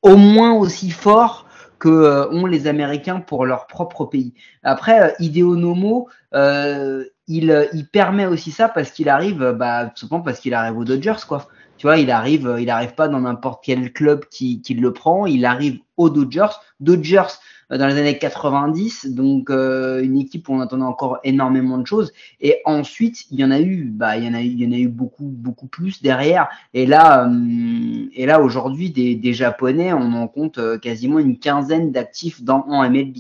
au 0.02 0.16
moins 0.16 0.52
aussi 0.54 0.90
fort 0.90 1.48
que 1.78 1.88
euh, 1.88 2.28
ont 2.30 2.46
les 2.46 2.66
Américains 2.66 3.20
pour 3.20 3.46
leur 3.46 3.66
propre 3.66 4.04
pays. 4.04 4.34
Après, 4.62 5.00
euh, 5.00 5.12
Hideo 5.20 5.56
Nomo, 5.56 6.08
euh, 6.34 7.04
il, 7.26 7.68
il 7.72 7.86
permet 7.86 8.26
aussi 8.26 8.50
ça 8.50 8.68
parce 8.68 8.90
qu'il 8.90 9.08
arrive, 9.08 9.54
bah, 9.56 9.86
tout 9.86 10.00
simplement 10.00 10.22
parce 10.22 10.40
qu'il 10.40 10.54
arrive 10.54 10.76
aux 10.76 10.84
Dodgers, 10.84 11.24
quoi. 11.26 11.48
Tu 11.78 11.86
vois, 11.86 11.98
il 11.98 12.10
arrive, 12.10 12.46
euh, 12.46 12.60
il 12.60 12.70
arrive 12.70 12.94
pas 12.94 13.08
dans 13.08 13.20
n'importe 13.20 13.64
quel 13.64 13.92
club 13.92 14.24
qui, 14.30 14.60
qui 14.60 14.74
le 14.74 14.92
prend, 14.92 15.26
il 15.26 15.44
arrive 15.44 15.78
aux 15.96 16.10
Dodgers. 16.10 16.56
Dodgers, 16.80 17.38
dans 17.70 17.86
les 17.86 17.98
années 17.98 18.18
90, 18.18 19.14
donc 19.14 19.50
une 19.50 20.18
équipe 20.18 20.48
où 20.48 20.54
on 20.54 20.60
attendait 20.60 20.84
encore 20.84 21.18
énormément 21.22 21.78
de 21.78 21.86
choses. 21.86 22.12
Et 22.40 22.62
ensuite, 22.64 23.26
il 23.30 23.38
y 23.40 23.44
en 23.44 23.50
a 23.50 23.60
eu, 23.60 23.84
bah, 23.84 24.16
il 24.16 24.24
y 24.24 24.28
en 24.28 24.34
a 24.34 24.40
eu, 24.40 24.46
il 24.46 24.60
y 24.62 24.66
en 24.66 24.72
a 24.72 24.78
eu 24.78 24.88
beaucoup, 24.88 25.28
beaucoup 25.28 25.66
plus 25.66 26.00
derrière. 26.00 26.48
Et 26.72 26.86
là, 26.86 27.30
et 28.14 28.26
là 28.26 28.40
aujourd'hui, 28.40 28.90
des, 28.90 29.16
des 29.16 29.34
Japonais, 29.34 29.92
on 29.92 30.14
en 30.14 30.28
compte 30.28 30.60
quasiment 30.80 31.18
une 31.18 31.38
quinzaine 31.38 31.92
d'actifs 31.92 32.42
dans 32.42 32.64
en 32.68 32.88
MLB. 32.88 33.16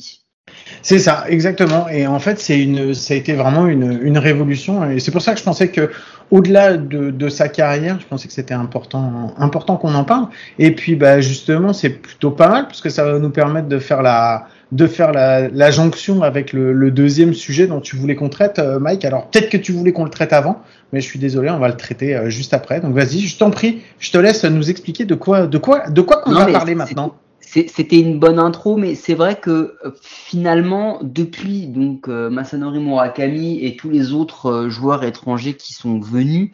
C'est 0.82 0.98
ça, 0.98 1.24
exactement. 1.28 1.88
Et 1.88 2.06
en 2.06 2.18
fait, 2.18 2.38
c'est 2.38 2.58
une, 2.58 2.94
ça 2.94 3.14
a 3.14 3.16
été 3.16 3.34
vraiment 3.34 3.66
une, 3.66 4.00
une 4.02 4.18
révolution. 4.18 4.88
Et 4.90 5.00
c'est 5.00 5.10
pour 5.10 5.22
ça 5.22 5.32
que 5.32 5.38
je 5.38 5.44
pensais 5.44 5.68
que, 5.68 5.90
au-delà 6.30 6.76
de, 6.76 7.10
de, 7.10 7.28
sa 7.28 7.48
carrière, 7.48 7.98
je 8.00 8.06
pensais 8.06 8.28
que 8.28 8.34
c'était 8.34 8.54
important, 8.54 9.34
important 9.38 9.76
qu'on 9.76 9.94
en 9.94 10.04
parle. 10.04 10.28
Et 10.58 10.74
puis, 10.74 10.94
bah, 10.94 11.20
justement, 11.20 11.72
c'est 11.72 11.90
plutôt 11.90 12.30
pas 12.30 12.48
mal 12.48 12.66
parce 12.66 12.80
que 12.80 12.90
ça 12.90 13.04
va 13.04 13.18
nous 13.18 13.30
permettre 13.30 13.68
de 13.68 13.78
faire 13.78 14.02
la, 14.02 14.46
de 14.72 14.86
faire 14.86 15.12
la, 15.12 15.48
la 15.48 15.70
jonction 15.70 16.22
avec 16.22 16.52
le, 16.52 16.72
le, 16.72 16.90
deuxième 16.90 17.32
sujet 17.34 17.66
dont 17.66 17.80
tu 17.80 17.96
voulais 17.96 18.14
qu'on 18.14 18.28
traite, 18.28 18.58
euh, 18.58 18.78
Mike. 18.78 19.04
Alors, 19.04 19.28
peut-être 19.28 19.48
que 19.48 19.56
tu 19.56 19.72
voulais 19.72 19.92
qu'on 19.92 20.04
le 20.04 20.10
traite 20.10 20.32
avant, 20.32 20.62
mais 20.92 21.00
je 21.00 21.06
suis 21.06 21.18
désolé, 21.18 21.50
on 21.50 21.58
va 21.58 21.68
le 21.68 21.76
traiter 21.76 22.14
euh, 22.14 22.30
juste 22.30 22.52
après. 22.52 22.80
Donc, 22.80 22.94
vas-y, 22.94 23.20
je 23.20 23.38
t'en 23.38 23.50
prie, 23.50 23.82
je 23.98 24.10
te 24.10 24.18
laisse 24.18 24.44
nous 24.44 24.70
expliquer 24.70 25.04
de 25.06 25.14
quoi, 25.14 25.46
de 25.46 25.58
quoi, 25.58 25.88
de 25.88 26.00
quoi 26.02 26.18
qu'on 26.18 26.32
va 26.32 26.46
parler 26.46 26.74
maintenant 26.74 27.14
c'était 27.40 28.00
une 28.00 28.18
bonne 28.18 28.38
intro, 28.38 28.76
mais 28.76 28.94
c'est 28.94 29.14
vrai 29.14 29.40
que 29.40 29.78
euh, 29.84 29.92
finalement, 30.02 30.98
depuis 31.02 31.66
donc 31.66 32.08
euh, 32.08 32.28
Masanori 32.28 32.78
Murakami 32.78 33.64
et 33.64 33.76
tous 33.76 33.90
les 33.90 34.12
autres 34.12 34.46
euh, 34.46 34.70
joueurs 34.70 35.04
étrangers 35.04 35.56
qui 35.56 35.72
sont 35.72 35.98
venus, 35.98 36.50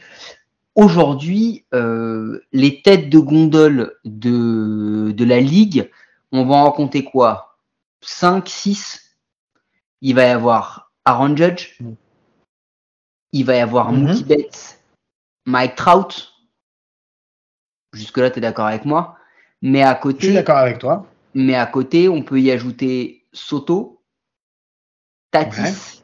aujourd'hui, 0.76 1.64
les 1.72 2.82
têtes 2.82 3.08
de 3.08 3.18
gondole 3.18 3.96
de, 4.04 5.12
de 5.12 5.24
la 5.24 5.40
ligue, 5.40 5.90
on 6.32 6.44
va 6.44 6.56
en 6.56 6.72
compter 6.72 7.04
quoi? 7.04 7.56
5, 8.00 8.48
6 8.48 9.16
Il 10.00 10.14
va 10.14 10.24
y 10.24 10.30
avoir 10.30 10.92
Aaron 11.04 11.36
Judge, 11.36 11.78
il 13.32 13.44
va 13.44 13.56
y 13.56 13.60
avoir 13.60 13.92
mm 13.92 13.98
Mookie 13.98 14.24
Betts, 14.24 14.80
Mike 15.46 15.74
Trout. 15.76 16.32
Jusque-là, 17.92 18.30
tu 18.30 18.38
es 18.38 18.42
d'accord 18.42 18.66
avec 18.66 18.84
moi? 18.84 19.16
Mais 19.62 19.82
à 19.82 19.94
côté. 19.94 20.20
Je 20.20 20.26
suis 20.26 20.34
d'accord 20.34 20.58
avec 20.58 20.78
toi. 20.78 21.06
Mais 21.34 21.54
à 21.54 21.66
côté, 21.66 22.08
on 22.08 22.23
peut 22.23 22.40
y 22.40 22.50
ajouter 22.50 23.25
Soto, 23.32 24.00
Tatis, 25.32 26.02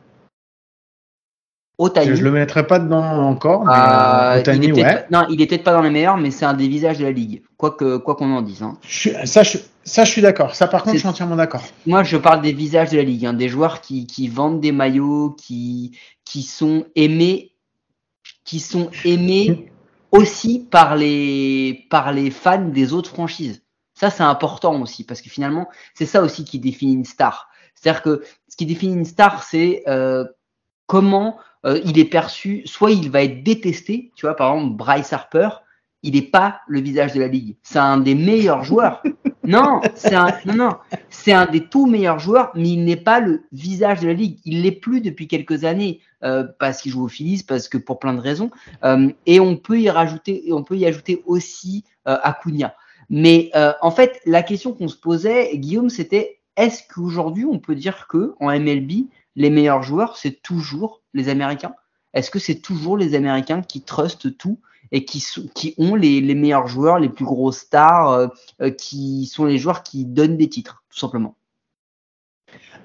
Otani. 1.81 2.15
Je 2.15 2.23
le 2.23 2.31
mettrai 2.31 2.67
pas 2.67 2.79
dedans 2.79 3.03
encore, 3.03 3.65
mais 3.65 3.73
euh, 3.73 4.41
Otani, 4.41 4.67
il 4.67 4.75
ouais. 4.75 5.07
non, 5.11 5.27
il 5.31 5.41
est 5.41 5.47
peut-être 5.47 5.65
pas 5.65 5.73
dans 5.73 5.81
les 5.81 5.89
meilleurs, 5.89 6.19
mais 6.19 6.31
c'est 6.31 6.45
un 6.45 6.53
des 6.53 6.69
visages 6.69 6.99
de 6.99 7.05
la 7.05 7.11
ligue. 7.11 7.43
Quoi 7.57 7.71
que 7.71 7.97
quoi 7.97 8.17
qu'on 8.17 8.31
en 8.33 8.43
dise. 8.43 8.63
Hein. 8.63 8.77
ça, 9.25 9.43
je, 9.43 9.57
ça, 9.85 10.05
je 10.05 10.11
suis 10.11 10.21
d'accord. 10.21 10.55
Ça, 10.55 10.69
par 10.69 10.83
contre, 10.83 10.97
je 10.97 11.01
suis 11.01 11.09
entièrement 11.09 11.37
d'accord. 11.37 11.63
Moi, 11.87 12.03
je 12.03 12.19
parle 12.19 12.43
des 12.43 12.53
visages 12.53 12.91
de 12.91 12.99
la 12.99 13.03
ligue, 13.03 13.25
hein, 13.25 13.33
des 13.33 13.49
joueurs 13.49 13.81
qui, 13.81 14.07
qui 14.07 14.29
vendent 14.29 14.61
des 14.61 14.73
maillots, 14.73 15.31
qui 15.31 15.97
qui 16.27 16.43
sont 16.43 16.85
aimés, 16.97 17.53
qui 18.45 18.61
sont 18.61 18.91
aimés 19.05 19.73
aussi 20.13 20.67
par 20.71 20.97
les, 20.97 21.87
par 21.91 22.13
les 22.13 22.31
fans 22.31 22.69
des 22.69 22.93
autres 22.93 23.11
franchises. 23.11 23.63
Ça, 23.95 24.11
c'est 24.11 24.23
important 24.23 24.81
aussi, 24.81 25.05
parce 25.05 25.21
que 25.21 25.31
finalement, 25.31 25.69
c'est 25.95 26.07
ça 26.07 26.23
aussi 26.23 26.45
qui 26.45 26.59
définit 26.59 26.95
une 26.95 27.05
star. 27.05 27.51
C'est-à-dire 27.75 28.03
que 28.03 28.23
ce 28.49 28.57
qui 28.57 28.67
définit 28.67 28.95
une 28.95 29.05
star, 29.05 29.43
c'est 29.43 29.83
euh, 29.89 30.25
comment 30.87 31.39
euh, 31.67 31.81
il 31.85 31.99
est 31.99 32.07
perçu. 32.07 32.63
Soit 32.67 32.93
il 32.93 33.11
va 33.11 33.23
être 33.23 33.43
détesté, 33.43 34.11
tu 34.17 34.27
vois, 34.27 34.37
par 34.37 34.55
exemple, 34.55 34.77
Bryce 34.77 35.13
Harper, 35.13 35.51
il 36.03 36.15
n'est 36.15 36.23
pas 36.23 36.61
le 36.67 36.81
visage 36.81 37.13
de 37.13 37.21
la 37.21 37.29
ligue. 37.29 37.57
C'est 37.63 37.79
un 37.79 37.99
des 37.99 38.15
meilleurs 38.15 38.65
joueurs. 38.65 39.03
Non, 39.45 39.81
c'est 39.95 40.15
un, 40.15 40.29
non, 40.45 40.55
non, 40.55 40.77
c'est 41.09 41.33
un 41.33 41.47
des 41.47 41.65
tout 41.65 41.87
meilleurs 41.87 42.19
joueurs, 42.19 42.53
mais 42.55 42.71
il 42.71 42.85
n'est 42.85 42.97
pas 42.97 43.21
le 43.21 43.43
visage 43.53 44.01
de 44.01 44.09
la 44.09 44.13
ligue. 44.13 44.39
Il 44.45 44.63
l'est 44.63 44.73
plus 44.73 45.01
depuis 45.01 45.29
quelques 45.29 45.65
années 45.65 46.01
euh, 46.23 46.45
parce 46.59 46.83
qu'il 46.83 46.93
joue 46.93 47.05
au 47.05 47.09
Phillies, 47.09 47.43
parce 47.47 47.69
que 47.69 47.79
pour 47.79 47.99
plein 47.99 48.13
de 48.13 48.21
raisons. 48.21 48.51
Euh, 48.85 49.11
et 49.27 49.41
on 49.41 49.57
peut 49.57 49.81
y 49.81 49.89
rajouter, 49.89 50.45
on 50.53 50.63
peut 50.63 50.77
y 50.77 50.85
ajouter 50.85 51.23
aussi 51.27 51.85
euh, 52.07 52.19
Acuna. 52.23 52.75
Mais 53.09 53.51
euh, 53.57 53.73
en 53.81 53.91
fait, 53.91 54.21
la 54.27 54.43
question 54.43 54.73
qu'on 54.73 54.89
se 54.89 54.97
posait, 54.97 55.57
Guillaume, 55.57 55.91
c'était 55.91 56.41
est-ce 56.57 56.83
qu'aujourd'hui 56.93 57.45
on 57.45 57.59
peut 57.59 57.75
dire 57.75 58.07
que 58.09 58.35
en 58.41 58.51
MLB, 58.51 59.07
les 59.37 59.51
meilleurs 59.51 59.83
joueurs, 59.83 60.17
c'est 60.17 60.43
toujours 60.43 61.03
les 61.15 61.29
Américains? 61.29 61.75
Est-ce 62.15 62.31
que 62.31 62.39
c'est 62.39 62.57
toujours 62.57 62.97
les 62.97 63.15
Américains 63.15 63.63
qui 63.63 63.83
trustent 63.83 64.37
tout 64.37 64.59
et 64.93 65.05
qui, 65.05 65.25
qui 65.55 65.75
ont 65.79 65.95
les, 65.95 66.21
les, 66.21 66.35
meilleurs 66.35 66.67
joueurs, 66.67 66.99
les 66.99 67.09
plus 67.09 67.25
gros 67.25 67.53
stars, 67.53 68.11
euh, 68.11 68.27
euh, 68.61 68.71
qui 68.71 69.27
sont 69.27 69.45
les 69.45 69.59
joueurs 69.59 69.83
qui 69.83 70.05
donnent 70.05 70.37
des 70.37 70.49
titres, 70.49 70.83
tout 70.91 70.99
simplement? 70.99 71.37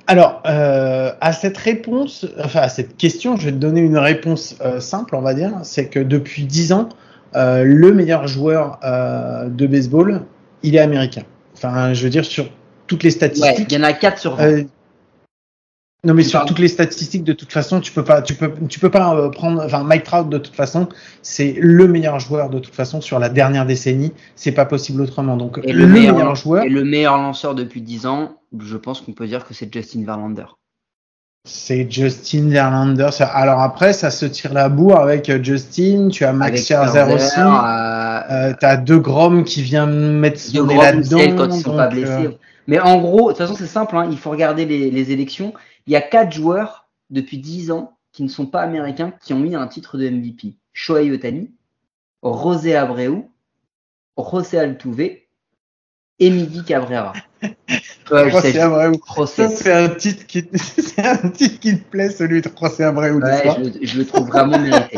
Alors, 0.07 0.43
euh, 0.45 1.11
à 1.19 1.33
cette 1.33 1.57
réponse, 1.57 2.27
enfin 2.43 2.61
à 2.61 2.69
cette 2.69 2.95
question, 2.95 3.37
je 3.37 3.45
vais 3.45 3.51
te 3.51 3.57
donner 3.57 3.81
une 3.81 3.97
réponse 3.97 4.55
euh, 4.61 4.79
simple, 4.79 5.15
on 5.15 5.21
va 5.21 5.33
dire. 5.33 5.51
C'est 5.63 5.87
que 5.87 5.99
depuis 5.99 6.43
10 6.43 6.73
ans, 6.73 6.89
euh, 7.35 7.63
le 7.63 7.91
meilleur 7.91 8.27
joueur 8.27 8.79
de 8.83 9.67
baseball, 9.67 10.21
il 10.63 10.75
est 10.75 10.79
américain. 10.79 11.23
Enfin, 11.55 11.93
je 11.93 12.03
veux 12.03 12.09
dire, 12.09 12.25
sur 12.25 12.47
toutes 12.87 13.03
les 13.03 13.09
statistiques. 13.09 13.57
Ouais, 13.57 13.65
il 13.67 13.73
y 13.73 13.77
en 13.77 13.83
a 13.83 13.93
4 13.93 14.19
sur 14.19 14.35
20. 14.35 14.65
Non, 16.05 16.13
mais 16.13 16.23
sur 16.23 16.45
toutes 16.45 16.59
les 16.59 16.67
statistiques, 16.67 17.23
de 17.23 17.33
toute 17.33 17.51
façon, 17.51 17.81
tu 17.81 17.91
peux 17.91 18.03
pas, 18.03 18.21
tu 18.21 18.35
peux, 18.35 18.51
tu 18.69 18.79
peux 18.79 18.91
pas 18.91 19.15
euh, 19.15 19.29
prendre. 19.29 19.63
Enfin, 19.63 19.83
Mike 19.83 20.03
Trout, 20.03 20.29
de 20.29 20.37
toute 20.37 20.55
façon, 20.55 20.87
c'est 21.23 21.55
le 21.59 21.87
meilleur 21.87 22.19
joueur 22.19 22.51
de 22.51 22.59
toute 22.59 22.75
façon 22.75 23.01
sur 23.01 23.17
la 23.17 23.27
dernière 23.27 23.65
décennie. 23.65 24.13
C'est 24.35 24.51
pas 24.51 24.65
possible 24.65 25.01
autrement. 25.01 25.35
Donc, 25.35 25.59
et 25.63 25.73
le, 25.73 25.87
meilleur, 25.87 26.35
joueur. 26.35 26.63
Et 26.63 26.69
le 26.69 26.83
meilleur 26.83 27.17
lanceur 27.17 27.55
depuis 27.55 27.81
10 27.81 28.05
ans, 28.05 28.37
je 28.59 28.77
pense 28.77 29.01
qu'on 29.01 29.13
peut 29.13 29.25
dire 29.25 29.45
que 29.45 29.55
c'est 29.55 29.73
Justin 29.73 30.03
Verlander. 30.05 30.45
C'est 31.47 31.87
Justin 31.89 32.49
Verlander. 32.49 33.09
Alors 33.19 33.61
après, 33.61 33.93
ça 33.93 34.09
se 34.09 34.25
tire 34.25 34.51
la 34.53 34.67
bourre 34.67 34.99
avec 34.99 35.29
euh, 35.29 35.41
Justin. 35.41 36.09
Tu 36.11 36.25
as 36.25 36.33
Max 36.33 36.65
Scherzer 36.65 37.05
aussi. 37.13 37.39
Euh, 37.39 38.19
euh, 38.31 38.53
tu 38.59 38.65
as 38.65 38.77
De 38.77 38.95
Grom 38.95 39.43
qui 39.43 39.61
vient 39.61 39.85
mettre 39.85 40.39
son 40.39 40.65
nez 40.65 40.75
là-dedans. 40.75 41.35
quand 41.37 41.55
ils 41.55 41.61
sont 41.61 41.75
pas 41.75 41.87
blessés. 41.87 42.29
Mais 42.67 42.79
en 42.79 42.97
gros, 42.99 43.31
de 43.31 43.37
toute 43.37 43.37
façon, 43.37 43.53
c'est 43.55 43.67
simple. 43.67 43.95
Hein, 43.95 44.07
il 44.09 44.17
faut 44.17 44.31
regarder 44.31 44.65
les, 44.65 44.89
les 44.89 45.11
élections. 45.11 45.53
Il 45.87 45.93
y 45.93 45.95
a 45.95 46.01
quatre 46.01 46.31
joueurs 46.31 46.87
depuis 47.09 47.37
10 47.37 47.71
ans 47.71 47.97
qui 48.11 48.23
ne 48.23 48.27
sont 48.27 48.47
pas 48.47 48.61
américains 48.61 49.13
qui 49.21 49.33
ont 49.33 49.43
eu 49.43 49.55
un 49.55 49.67
titre 49.67 49.97
de 49.97 50.09
MVP. 50.09 50.55
Shohei 50.73 51.11
Otani, 51.11 51.51
Rosé 52.21 52.75
Abreu, 52.75 53.23
José 54.17 54.59
Altuve 54.59 55.19
et 56.19 56.29
Midi 56.29 56.63
Cabrera. 56.63 57.13
Abreu. 58.11 58.41
C'est 59.27 59.71
un, 59.71 59.89
titre 59.89 60.25
qui, 60.27 60.39
un 60.97 61.29
titre 61.29 61.59
qui 61.59 61.77
te 61.77 61.83
plaît, 61.89 62.09
celui 62.09 62.41
de 62.41 62.49
José 62.59 62.83
Abreu. 62.83 63.11
Ouais, 63.11 63.43
je, 63.81 63.85
je, 63.85 63.97
le 63.97 64.05
trouve 64.05 64.27
vraiment 64.27 64.57
mérité. 64.57 64.97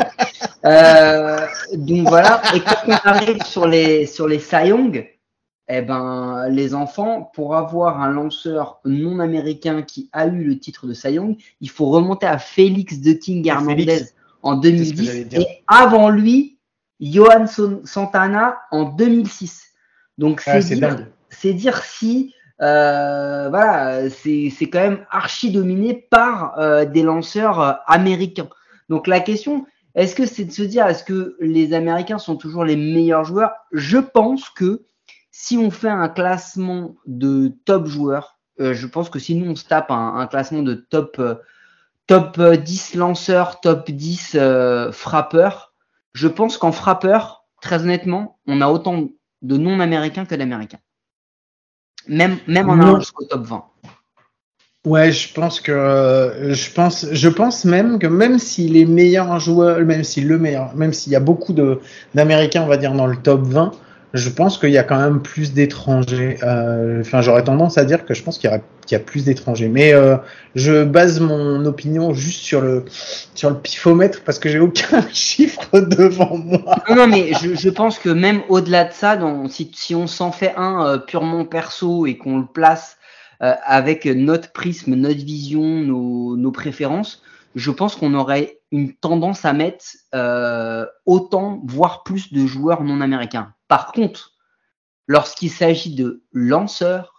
euh, 0.64 1.46
donc 1.74 2.08
voilà. 2.08 2.40
Et 2.54 2.60
quand 2.60 2.76
on 2.86 2.92
arrive 2.92 3.42
sur 3.44 3.66
les, 3.66 4.06
sur 4.06 4.28
les 4.28 4.38
Sayong, 4.38 5.06
eh 5.68 5.82
ben, 5.82 6.48
les 6.48 6.74
enfants, 6.74 7.30
pour 7.34 7.54
avoir 7.54 8.00
un 8.00 8.10
lanceur 8.10 8.80
non 8.84 9.20
américain 9.20 9.82
qui 9.82 10.08
a 10.12 10.26
eu 10.26 10.44
le 10.44 10.58
titre 10.58 10.86
de 10.86 10.94
Cy 10.94 11.12
Young, 11.12 11.36
il 11.60 11.68
faut 11.70 11.86
remonter 11.86 12.26
à 12.26 12.38
Félix 12.38 13.00
de 13.00 13.12
King 13.12 13.46
Hernandez 13.46 14.06
en 14.42 14.56
2010 14.56 15.26
et 15.32 15.46
avant 15.66 16.08
lui, 16.08 16.58
Johan 17.00 17.46
Santana 17.84 18.58
en 18.70 18.84
2006. 18.84 19.66
Donc 20.16 20.40
c'est 20.40 20.60
dire, 20.60 21.06
c'est 21.28 21.52
dire 21.52 21.82
si 21.84 22.34
euh, 22.60 23.48
voilà, 23.50 24.10
c'est 24.10 24.50
quand 24.62 24.80
même 24.80 25.06
archi 25.10 25.52
dominé 25.52 25.94
par 25.94 26.58
euh, 26.58 26.84
des 26.84 27.02
lanceurs 27.02 27.60
euh, 27.60 27.72
américains. 27.86 28.48
Donc 28.88 29.06
la 29.06 29.20
question, 29.20 29.66
est-ce 29.94 30.14
que 30.14 30.26
c'est 30.26 30.44
de 30.44 30.50
se 30.50 30.62
dire, 30.62 30.86
est-ce 30.86 31.04
que 31.04 31.36
les 31.40 31.72
Américains 31.72 32.18
sont 32.18 32.36
toujours 32.36 32.64
les 32.64 32.76
meilleurs 32.76 33.24
joueurs? 33.24 33.52
Je 33.72 33.98
pense 33.98 34.48
que 34.48 34.82
si 35.40 35.56
on 35.56 35.70
fait 35.70 35.88
un 35.88 36.08
classement 36.08 36.96
de 37.06 37.52
top 37.64 37.86
joueurs, 37.86 38.40
euh, 38.60 38.74
je 38.74 38.88
pense 38.88 39.08
que 39.08 39.20
si 39.20 39.36
nous 39.36 39.48
on 39.48 39.54
se 39.54 39.64
tape 39.64 39.92
un, 39.92 40.26
classement 40.26 40.64
de 40.64 40.74
top, 40.74 41.14
euh, 41.20 41.36
top 42.08 42.40
10 42.40 42.96
euh, 42.96 42.98
lanceurs, 42.98 43.60
top 43.60 43.88
10 43.88 44.36
frappeurs, 44.90 45.74
je 46.12 46.26
pense 46.26 46.58
qu'en 46.58 46.72
frappeur, 46.72 47.44
très 47.62 47.82
honnêtement, 47.82 48.40
on 48.48 48.60
a 48.60 48.66
autant 48.66 49.10
de 49.42 49.56
non-américains 49.56 50.24
que 50.24 50.34
d'américains. 50.34 50.80
Même, 52.08 52.38
même 52.48 52.68
en 52.68 52.80
allant 52.80 52.98
jusqu'au 52.98 53.24
top 53.24 53.46
20. 53.46 53.64
Ouais, 54.86 55.12
je 55.12 55.32
pense 55.32 55.60
que 55.60 56.50
je 56.50 56.72
pense 56.72 57.06
je 57.12 57.28
pense 57.28 57.64
même 57.64 58.00
que 58.00 58.08
même 58.08 58.40
si 58.40 58.68
les 58.68 58.86
meilleurs 58.86 59.38
joueurs, 59.38 59.78
même 59.84 60.02
si 60.02 60.20
le 60.20 60.36
meilleur, 60.36 60.74
même 60.74 60.92
s'il 60.92 61.12
y 61.12 61.16
a 61.16 61.20
beaucoup 61.20 61.54
d'américains, 62.12 62.64
on 62.64 62.68
va 62.68 62.76
dire 62.76 62.94
dans 62.94 63.06
le 63.06 63.16
top 63.16 63.42
20, 63.42 63.72
je 64.14 64.30
pense 64.30 64.58
qu'il 64.58 64.70
y 64.70 64.78
a 64.78 64.82
quand 64.82 64.98
même 64.98 65.20
plus 65.20 65.52
d'étrangers. 65.52 66.38
Euh, 66.42 67.00
enfin, 67.00 67.20
j'aurais 67.20 67.44
tendance 67.44 67.78
à 67.78 67.84
dire 67.84 68.04
que 68.06 68.14
je 68.14 68.22
pense 68.22 68.38
qu'il 68.38 68.50
y, 68.50 68.94
a 68.94 68.98
plus 68.98 69.24
d'étrangers. 69.24 69.68
Mais 69.68 69.92
euh, 69.92 70.16
je 70.54 70.84
base 70.84 71.20
mon 71.20 71.64
opinion 71.66 72.14
juste 72.14 72.40
sur 72.40 72.60
le 72.60 72.84
sur 73.34 73.50
le 73.50 73.56
pifomètre 73.56 74.22
parce 74.24 74.38
que 74.38 74.48
j'ai 74.48 74.58
aucun 74.58 75.06
chiffre 75.12 75.78
devant 75.78 76.38
moi. 76.38 76.76
Non, 76.88 76.96
non 76.96 77.06
mais 77.06 77.32
je, 77.42 77.54
je, 77.54 77.68
pense 77.68 77.98
que 77.98 78.08
même 78.08 78.42
au-delà 78.48 78.84
de 78.84 78.92
ça, 78.92 79.18
si, 79.50 79.70
si, 79.74 79.94
on 79.94 80.06
s'en 80.06 80.32
fait 80.32 80.54
un 80.56 80.86
euh, 80.86 80.98
purement 80.98 81.44
perso 81.44 82.06
et 82.06 82.16
qu'on 82.16 82.38
le 82.38 82.46
place 82.46 82.96
euh, 83.42 83.54
avec 83.64 84.06
notre 84.06 84.52
prisme, 84.52 84.94
notre 84.94 85.24
vision, 85.24 85.62
nos, 85.62 86.36
nos 86.36 86.50
préférences, 86.50 87.22
je 87.54 87.70
pense 87.70 87.94
qu'on 87.94 88.14
aurait 88.14 88.58
une 88.72 88.92
tendance 88.94 89.44
à 89.44 89.52
mettre 89.52 89.84
euh, 90.14 90.86
autant, 91.06 91.62
voire 91.64 92.02
plus 92.02 92.32
de 92.32 92.46
joueurs 92.46 92.82
non 92.82 93.00
américains. 93.00 93.52
Par 93.68 93.92
contre, 93.92 94.32
lorsqu'il 95.06 95.50
s'agit 95.50 95.94
de 95.94 96.22
lanceurs, 96.32 97.18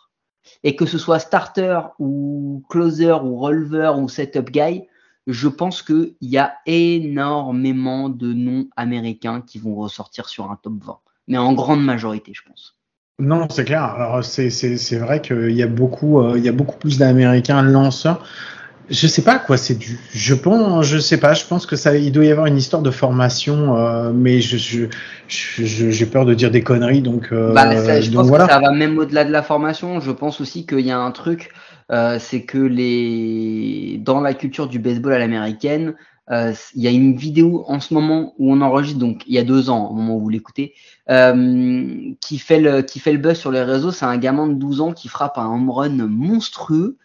et 0.63 0.75
que 0.75 0.85
ce 0.85 0.97
soit 0.97 1.19
starter 1.19 1.79
ou 1.99 2.63
closer 2.69 3.11
ou 3.11 3.37
releveur 3.37 3.99
ou 3.99 4.09
setup 4.09 4.49
guy, 4.49 4.87
je 5.27 5.47
pense 5.47 5.81
qu'il 5.81 6.15
y 6.21 6.37
a 6.37 6.55
énormément 6.65 8.09
de 8.09 8.33
noms 8.33 8.67
américains 8.75 9.41
qui 9.41 9.59
vont 9.59 9.75
ressortir 9.75 10.27
sur 10.27 10.49
un 10.49 10.55
top 10.55 10.83
20. 10.83 10.99
Mais 11.27 11.37
en 11.37 11.53
grande 11.53 11.83
majorité, 11.83 12.31
je 12.33 12.41
pense. 12.47 12.75
Non, 13.19 13.47
c'est 13.49 13.65
clair. 13.65 13.83
Alors 13.83 14.23
c'est 14.23 14.97
vrai 14.97 15.21
qu'il 15.21 15.35
euh, 15.35 15.51
y 15.51 15.61
a 15.61 15.67
beaucoup 15.67 16.77
plus 16.79 16.97
d'Américains 16.97 17.61
lanceurs. 17.61 18.25
Je 18.89 19.05
sais 19.07 19.21
pas 19.23 19.37
quoi 19.37 19.57
c'est 19.57 19.77
du. 19.77 19.99
Je 20.13 20.33
pense, 20.33 20.85
je 20.85 20.97
sais 20.97 21.19
pas. 21.19 21.33
Je 21.33 21.45
pense 21.45 21.65
que 21.67 21.75
ça, 21.75 21.95
il 21.95 22.11
doit 22.11 22.25
y 22.25 22.31
avoir 22.31 22.47
une 22.47 22.57
histoire 22.57 22.81
de 22.81 22.89
formation, 22.91 23.77
euh, 23.77 24.11
mais 24.13 24.41
je, 24.41 24.57
je, 24.57 24.85
je- 25.27 25.89
j'ai 25.91 26.05
peur 26.07 26.25
de 26.25 26.33
dire 26.33 26.49
des 26.49 26.63
conneries, 26.63 27.01
donc. 27.01 27.27
euh, 27.31 27.53
Bah, 27.53 27.75
ça, 27.77 28.01
je 28.01 28.09
donc 28.09 28.21
pense 28.21 28.27
voilà. 28.29 28.47
que 28.47 28.53
ça 28.53 28.59
va 28.59 28.71
même 28.71 28.97
au-delà 28.97 29.25
de 29.25 29.31
la 29.31 29.43
formation. 29.43 29.99
Je 29.99 30.11
pense 30.11 30.41
aussi 30.41 30.65
qu'il 30.65 30.79
y 30.81 30.91
a 30.91 30.97
un 30.99 31.11
truc, 31.11 31.51
euh, 31.91 32.17
c'est 32.19 32.45
que 32.45 32.57
les 32.57 33.99
dans 34.03 34.21
la 34.21 34.33
culture 34.33 34.67
du 34.67 34.79
baseball 34.79 35.13
à 35.13 35.19
l'américaine, 35.19 35.93
euh, 36.31 36.53
il 36.75 36.81
y 36.83 36.87
a 36.87 36.91
une 36.91 37.15
vidéo 37.15 37.65
en 37.67 37.79
ce 37.79 37.93
moment 37.93 38.33
où 38.39 38.51
on 38.53 38.61
enregistre, 38.61 38.99
donc 38.99 39.21
il 39.27 39.33
y 39.35 39.37
a 39.39 39.43
deux 39.43 39.69
ans, 39.69 39.87
au 39.89 39.93
moment 39.93 40.15
où 40.15 40.21
vous 40.21 40.29
l'écoutez, 40.29 40.73
euh, 41.11 42.11
qui 42.21 42.39
fait 42.39 42.59
le 42.59 42.81
qui 42.81 42.99
fait 42.99 43.11
le 43.11 43.19
buzz 43.19 43.37
sur 43.37 43.51
les 43.51 43.61
réseaux. 43.63 43.91
C'est 43.91 44.05
un 44.05 44.17
gamin 44.17 44.47
de 44.47 44.53
12 44.53 44.81
ans 44.81 44.93
qui 44.93 45.07
frappe 45.09 45.37
un 45.37 45.45
home 45.47 45.69
run 45.69 46.07
monstrueux. 46.07 46.97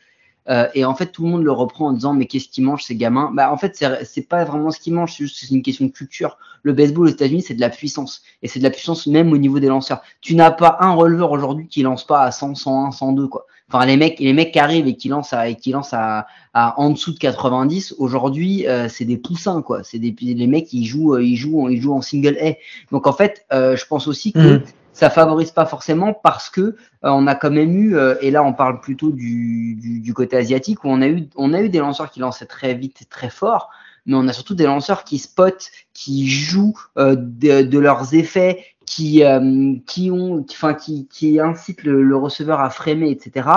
Euh, 0.48 0.68
et 0.74 0.84
en 0.84 0.94
fait, 0.94 1.06
tout 1.06 1.24
le 1.24 1.30
monde 1.30 1.44
le 1.44 1.52
reprend 1.52 1.88
en 1.88 1.92
disant 1.92 2.12
mais 2.12 2.26
qu'est-ce 2.26 2.48
qu'ils 2.48 2.64
mangent 2.64 2.84
ces 2.84 2.96
gamins? 2.96 3.30
Bah 3.34 3.50
en 3.50 3.56
fait, 3.56 3.82
c'est 4.04 4.28
pas 4.28 4.44
vraiment 4.44 4.70
ce 4.70 4.78
qu'ils 4.78 4.92
mangent, 4.92 5.12
c'est 5.12 5.24
juste 5.24 5.50
une 5.50 5.62
question 5.62 5.86
de 5.86 5.90
culture. 5.90 6.36
Le 6.62 6.72
baseball 6.72 7.06
aux 7.06 7.10
États-Unis, 7.10 7.42
c'est 7.42 7.54
de 7.54 7.60
la 7.60 7.70
puissance 7.70 8.22
et 8.42 8.48
c'est 8.48 8.58
de 8.58 8.64
la 8.64 8.70
puissance 8.70 9.06
même 9.06 9.32
au 9.32 9.38
niveau 9.38 9.58
des 9.58 9.68
lanceurs. 9.68 10.02
Tu 10.20 10.34
n'as 10.34 10.50
pas 10.50 10.76
un 10.80 10.92
releveur 10.92 11.30
aujourd'hui 11.30 11.66
qui 11.68 11.82
lance 11.82 12.06
pas 12.06 12.22
à 12.22 12.30
100, 12.30 12.54
101, 12.54 12.90
102 12.90 13.28
quoi. 13.28 13.46
Enfin 13.72 13.86
les 13.86 13.96
mecs, 13.96 14.20
les 14.20 14.32
mecs 14.34 14.52
qui 14.52 14.58
arrivent 14.58 14.86
et 14.86 14.94
qui 14.96 15.08
lancent 15.08 15.32
à 15.32 15.48
et 15.48 15.56
qui 15.56 15.70
lancent 15.72 15.94
à, 15.94 16.26
à 16.52 16.78
en 16.80 16.90
dessous 16.90 17.12
de 17.12 17.18
90 17.18 17.94
aujourd'hui, 17.98 18.66
euh, 18.68 18.88
c'est 18.88 19.04
des 19.06 19.16
poussins 19.16 19.62
quoi. 19.62 19.82
C'est 19.82 19.98
des 19.98 20.14
les 20.20 20.46
mecs 20.46 20.72
ils 20.72 20.84
jouent 20.86 21.14
euh, 21.14 21.24
ils 21.24 21.36
jouent 21.36 21.68
ils 21.70 21.80
jouent 21.80 21.94
en 21.94 22.02
single 22.02 22.36
A. 22.40 22.52
Donc 22.92 23.06
en 23.06 23.12
fait, 23.12 23.46
euh, 23.52 23.76
je 23.76 23.86
pense 23.86 24.06
aussi 24.06 24.32
que 24.32 24.58
Mhm. 24.58 24.62
ça 24.92 25.10
favorise 25.10 25.50
pas 25.50 25.66
forcément 25.66 26.12
parce 26.14 26.50
que 26.50 26.60
euh, 26.60 26.74
on 27.02 27.26
a 27.26 27.34
quand 27.34 27.50
même 27.50 27.76
eu 27.76 27.96
euh, 27.96 28.14
et 28.20 28.30
là 28.30 28.44
on 28.44 28.52
parle 28.52 28.80
plutôt 28.80 29.10
du, 29.10 29.74
du, 29.76 30.00
du 30.00 30.14
côté 30.14 30.36
asiatique 30.36 30.84
où 30.84 30.88
on 30.88 31.00
a 31.02 31.08
eu 31.08 31.28
on 31.36 31.52
a 31.54 31.60
eu 31.62 31.68
des 31.68 31.78
lanceurs 31.80 32.10
qui 32.10 32.20
lançaient 32.20 32.46
très 32.46 32.74
vite 32.74 33.02
et 33.02 33.06
très 33.06 33.30
fort 33.30 33.70
mais 34.06 34.14
on 34.16 34.28
a 34.28 34.32
surtout 34.34 34.54
des 34.54 34.66
lanceurs 34.66 35.04
qui 35.04 35.18
spotent 35.18 35.70
qui 35.94 36.28
jouent 36.28 36.78
euh, 36.98 37.16
de, 37.18 37.62
de 37.62 37.78
leurs 37.78 38.14
effets 38.14 38.64
qui 38.86 39.24
euh, 39.24 39.74
qui 39.86 40.10
ont 40.10 40.44
enfin 40.50 40.74
qui 40.74 41.06
qui 41.08 41.40
incitent 41.40 41.84
le, 41.84 42.02
le 42.02 42.16
receveur 42.16 42.60
à 42.60 42.70
frémer 42.70 43.10
etc 43.10 43.48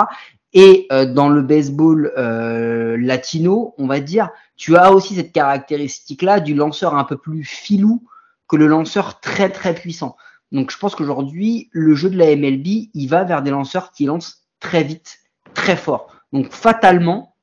et 0.52 0.86
euh, 0.92 1.04
dans 1.04 1.28
le 1.28 1.42
baseball 1.42 2.12
euh, 2.16 2.96
latino 2.98 3.74
on 3.78 3.86
va 3.86 4.00
dire 4.00 4.30
tu 4.56 4.76
as 4.76 4.92
aussi 4.92 5.14
cette 5.14 5.32
caractéristique 5.32 6.22
là 6.22 6.40
du 6.40 6.54
lanceur 6.54 6.94
un 6.94 7.04
peu 7.04 7.16
plus 7.16 7.44
filou 7.44 8.02
que 8.48 8.56
le 8.56 8.66
lanceur 8.66 9.20
très 9.20 9.50
très 9.50 9.74
puissant 9.74 10.16
donc 10.52 10.70
je 10.70 10.78
pense 10.78 10.94
qu'aujourd'hui, 10.94 11.68
le 11.72 11.94
jeu 11.94 12.10
de 12.10 12.16
la 12.16 12.34
MLB, 12.34 12.88
il 12.94 13.06
va 13.08 13.24
vers 13.24 13.42
des 13.42 13.50
lanceurs 13.50 13.92
qui 13.92 14.06
lancent 14.06 14.44
très 14.60 14.82
vite, 14.82 15.18
très 15.54 15.76
fort. 15.76 16.14
Donc 16.32 16.52
fatalement, 16.52 17.34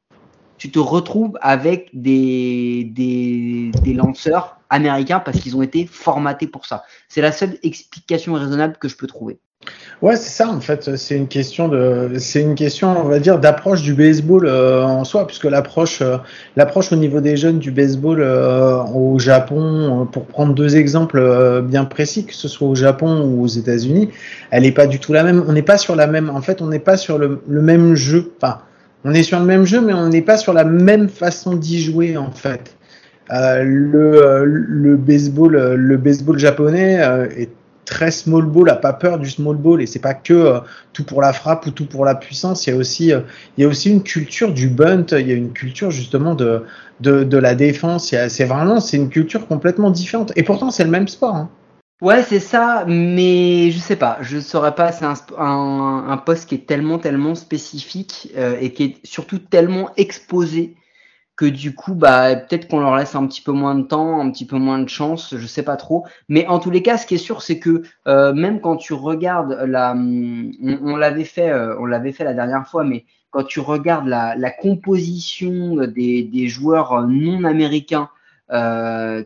tu 0.57 0.71
te 0.71 0.79
retrouves 0.79 1.37
avec 1.41 1.89
des, 1.93 2.89
des, 2.93 3.93
lanceurs 3.93 4.57
américains 4.69 5.19
parce 5.19 5.39
qu'ils 5.39 5.55
ont 5.55 5.61
été 5.61 5.85
formatés 5.85 6.47
pour 6.47 6.65
ça. 6.65 6.83
C'est 7.09 7.21
la 7.21 7.31
seule 7.31 7.57
explication 7.63 8.33
raisonnable 8.33 8.77
que 8.79 8.87
je 8.87 8.95
peux 8.95 9.07
trouver. 9.07 9.39
Ouais, 10.01 10.15
c'est 10.15 10.29
ça 10.29 10.49
en 10.49 10.59
fait. 10.59 10.95
C'est 10.95 11.15
une 11.15 11.27
question 11.27 11.67
de, 11.67 12.11
c'est 12.19 12.41
une 12.41 12.53
question, 12.53 12.99
on 12.99 13.07
va 13.07 13.19
dire, 13.19 13.39
d'approche 13.39 13.81
du 13.81 13.95
baseball 13.95 14.45
euh, 14.45 14.83
en 14.83 15.03
soi, 15.05 15.25
puisque 15.25 15.45
l'approche, 15.45 16.01
euh, 16.01 16.17
l'approche 16.55 16.91
au 16.91 16.95
niveau 16.97 17.19
des 17.19 17.35
jeunes 17.35 17.57
du 17.57 17.71
baseball 17.71 18.21
euh, 18.21 18.83
au 18.93 19.17
Japon, 19.17 20.07
pour 20.11 20.25
prendre 20.25 20.53
deux 20.53 20.75
exemples 20.75 21.61
bien 21.63 21.85
précis, 21.85 22.25
que 22.25 22.35
ce 22.35 22.47
soit 22.47 22.67
au 22.67 22.75
Japon 22.75 23.23
ou 23.23 23.43
aux 23.43 23.47
États-Unis, 23.47 24.09
elle 24.51 24.63
n'est 24.63 24.71
pas 24.71 24.85
du 24.85 24.99
tout 24.99 25.13
la 25.13 25.23
même. 25.23 25.43
On 25.47 25.53
n'est 25.53 25.63
pas 25.63 25.77
sur 25.77 25.95
la 25.95 26.05
même. 26.05 26.29
En 26.29 26.41
fait, 26.41 26.61
on 26.61 26.67
n'est 26.67 26.79
pas 26.79 26.97
sur 26.97 27.17
le, 27.17 27.41
le 27.47 27.61
même 27.61 27.95
jeu. 27.95 28.31
Enfin, 28.37 28.59
on 29.05 29.13
est 29.13 29.23
sur 29.23 29.39
le 29.39 29.45
même 29.45 29.65
jeu, 29.65 29.81
mais 29.81 29.93
on 29.93 30.09
n'est 30.09 30.23
pas 30.23 30.35
sur 30.35 30.51
la 30.51 30.65
même 30.65 31.07
façon 31.09 31.55
d'y 31.55 31.81
jouer 31.81 32.17
en 32.17 32.31
fait. 32.31 32.75
Euh, 33.31 33.63
le, 33.63 34.25
euh, 34.25 34.43
le 34.45 34.97
baseball, 34.97 35.55
euh, 35.55 35.75
le 35.75 35.97
baseball 35.97 36.37
japonais 36.37 36.99
est 37.37 37.49
très 37.85 38.09
small 38.09 38.45
ball, 38.45 38.67
a 38.69 38.75
pas 38.75 38.93
peur 38.93 39.19
du 39.19 39.29
small 39.29 39.57
ball 39.57 39.79
et 39.79 39.85
c'est 39.85 39.99
pas 39.99 40.15
que 40.15 40.59
tout 40.91 41.03
pour 41.03 41.21
la 41.21 41.33
frappe 41.33 41.67
ou 41.67 41.71
tout 41.71 41.85
pour 41.85 42.03
la 42.03 42.15
puissance. 42.15 42.65
Il 42.65 42.71
y 42.71 42.73
a 42.73 42.75
aussi, 42.77 43.09
il 43.09 43.61
y 43.61 43.63
a 43.63 43.67
aussi 43.67 43.91
une 43.91 44.01
culture 44.01 44.51
du 44.51 44.69
bunt. 44.69 45.05
Il 45.11 45.27
y 45.27 45.31
a 45.31 45.35
une 45.35 45.53
culture 45.53 45.91
justement 45.91 46.33
de 46.33 46.63
de, 46.99 47.37
la 47.37 47.53
défense. 47.53 48.15
C'est 48.29 48.45
vraiment, 48.45 48.79
c'est 48.79 48.97
une 48.97 49.09
culture 49.09 49.47
complètement 49.47 49.91
différente. 49.91 50.31
Et 50.35 50.41
pourtant, 50.41 50.71
c'est 50.71 50.83
le 50.83 50.89
même 50.89 51.07
sport. 51.07 51.35
Hein. 51.35 51.49
Ouais, 52.05 52.21
c'est 52.21 52.39
ça, 52.39 52.85
mais 52.87 53.71
je 53.71 53.79
sais 53.79 53.95
pas, 53.95 54.19
je 54.21 54.39
saurais 54.39 54.75
pas, 54.75 54.91
c'est 54.91 55.05
un, 55.05 55.15
un, 55.39 56.07
un 56.07 56.17
poste 56.17 56.47
qui 56.47 56.53
est 56.53 56.67
tellement, 56.67 56.99
tellement 56.99 57.33
spécifique 57.33 58.31
euh, 58.37 58.57
et 58.61 58.73
qui 58.73 58.83
est 58.83 59.05
surtout 59.05 59.39
tellement 59.39 59.89
exposé 59.97 60.75
que 61.37 61.45
du 61.45 61.75
coup, 61.75 61.95
bah, 61.95 62.35
peut-être 62.35 62.67
qu'on 62.69 62.79
leur 62.81 62.95
laisse 62.97 63.15
un 63.15 63.27
petit 63.27 63.41
peu 63.41 63.53
moins 63.53 63.75
de 63.75 63.83
temps, 63.83 64.21
un 64.21 64.31
petit 64.31 64.45
peu 64.45 64.57
moins 64.57 64.79
de 64.79 64.89
chance, 64.89 65.35
je 65.37 65.47
sais 65.47 65.63
pas 65.63 65.77
trop. 65.77 66.05
Mais 66.29 66.47
en 66.47 66.59
tous 66.59 66.71
les 66.71 66.83
cas, 66.83 66.97
ce 66.97 67.07
qui 67.07 67.15
est 67.15 67.19
sûr, 67.19 67.41
c'est 67.41 67.59
que 67.59 67.83
euh, 68.07 68.33
même 68.33 68.61
quand 68.61 68.77
tu 68.77 68.93
regardes 68.93 69.53
la, 69.67 69.95
on, 69.95 70.95
l'avait 70.97 71.25
fait, 71.25 71.49
euh, 71.51 71.75
on 71.79 71.85
l'avait 71.85 72.13
fait 72.13 72.25
la 72.25 72.33
dernière 72.35 72.67
fois, 72.67 72.83
mais 72.83 73.05
quand 73.31 73.45
tu 73.45 73.59
regardes 73.61 74.07
la, 74.07 74.35
la 74.35 74.51
composition 74.51 75.75
des, 75.87 76.23
des 76.23 76.47
joueurs 76.49 77.07
non 77.07 77.45
américains 77.45 78.09
euh, 78.09 78.15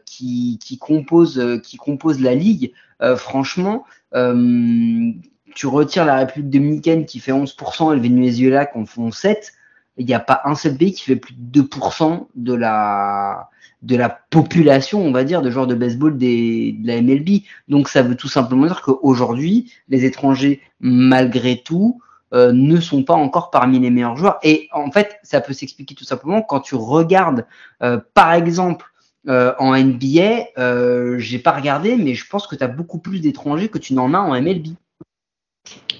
qui, 0.05 0.59
qui 0.61 0.77
composent, 0.77 1.39
euh, 1.39 1.57
qui 1.57 1.77
composent 1.77 2.21
la 2.21 2.35
ligue, 2.35 2.71
euh, 3.01 3.15
franchement, 3.15 3.85
euh, 4.15 5.11
tu 5.55 5.67
retires 5.67 6.05
la 6.05 6.17
République 6.17 6.49
dominicaine 6.49 7.05
qui 7.05 7.19
fait 7.19 7.31
11% 7.31 7.91
et 7.91 7.95
le 7.95 8.01
Venezuela 8.01 8.65
qui 8.65 8.77
en 8.77 8.85
font 8.85 9.11
7 9.11 9.53
il 9.99 10.05
n'y 10.05 10.13
a 10.13 10.19
pas 10.19 10.41
un 10.45 10.55
seul 10.55 10.77
pays 10.77 10.93
qui 10.93 11.03
fait 11.03 11.17
plus 11.17 11.35
de 11.37 11.61
2% 11.61 12.27
de 12.33 12.53
la, 12.53 13.49
de 13.81 13.97
la 13.97 14.09
population, 14.09 15.01
on 15.01 15.11
va 15.11 15.25
dire, 15.25 15.41
de 15.41 15.51
joueurs 15.51 15.67
de 15.67 15.75
baseball 15.75 16.17
des, 16.17 16.71
de 16.71 16.87
la 16.87 17.01
MLB. 17.01 17.41
Donc 17.67 17.89
ça 17.89 18.01
veut 18.01 18.15
tout 18.15 18.29
simplement 18.29 18.65
dire 18.65 18.81
qu'aujourd'hui, 18.81 19.73
les 19.89 20.05
étrangers, 20.05 20.61
malgré 20.79 21.61
tout, 21.61 22.01
euh, 22.33 22.53
ne 22.53 22.79
sont 22.79 23.03
pas 23.03 23.15
encore 23.15 23.51
parmi 23.51 23.77
les 23.77 23.89
meilleurs 23.89 24.15
joueurs. 24.15 24.39
Et 24.41 24.69
en 24.71 24.89
fait, 24.89 25.19
ça 25.23 25.41
peut 25.41 25.53
s'expliquer 25.53 25.95
tout 25.95 26.05
simplement 26.05 26.41
quand 26.41 26.61
tu 26.61 26.75
regardes, 26.75 27.45
euh, 27.83 27.99
par 28.13 28.31
exemple, 28.33 28.88
euh, 29.27 29.53
en 29.59 29.75
NBA, 29.77 30.47
euh, 30.57 31.19
j'ai 31.19 31.39
pas 31.39 31.51
regardé, 31.51 31.95
mais 31.95 32.15
je 32.15 32.25
pense 32.27 32.47
que 32.47 32.55
tu 32.55 32.63
as 32.63 32.67
beaucoup 32.67 32.99
plus 32.99 33.19
d'étrangers 33.19 33.67
que 33.67 33.77
tu 33.77 33.93
n'en 33.93 34.13
as 34.13 34.19
en 34.19 34.39
MLB. 34.41 34.67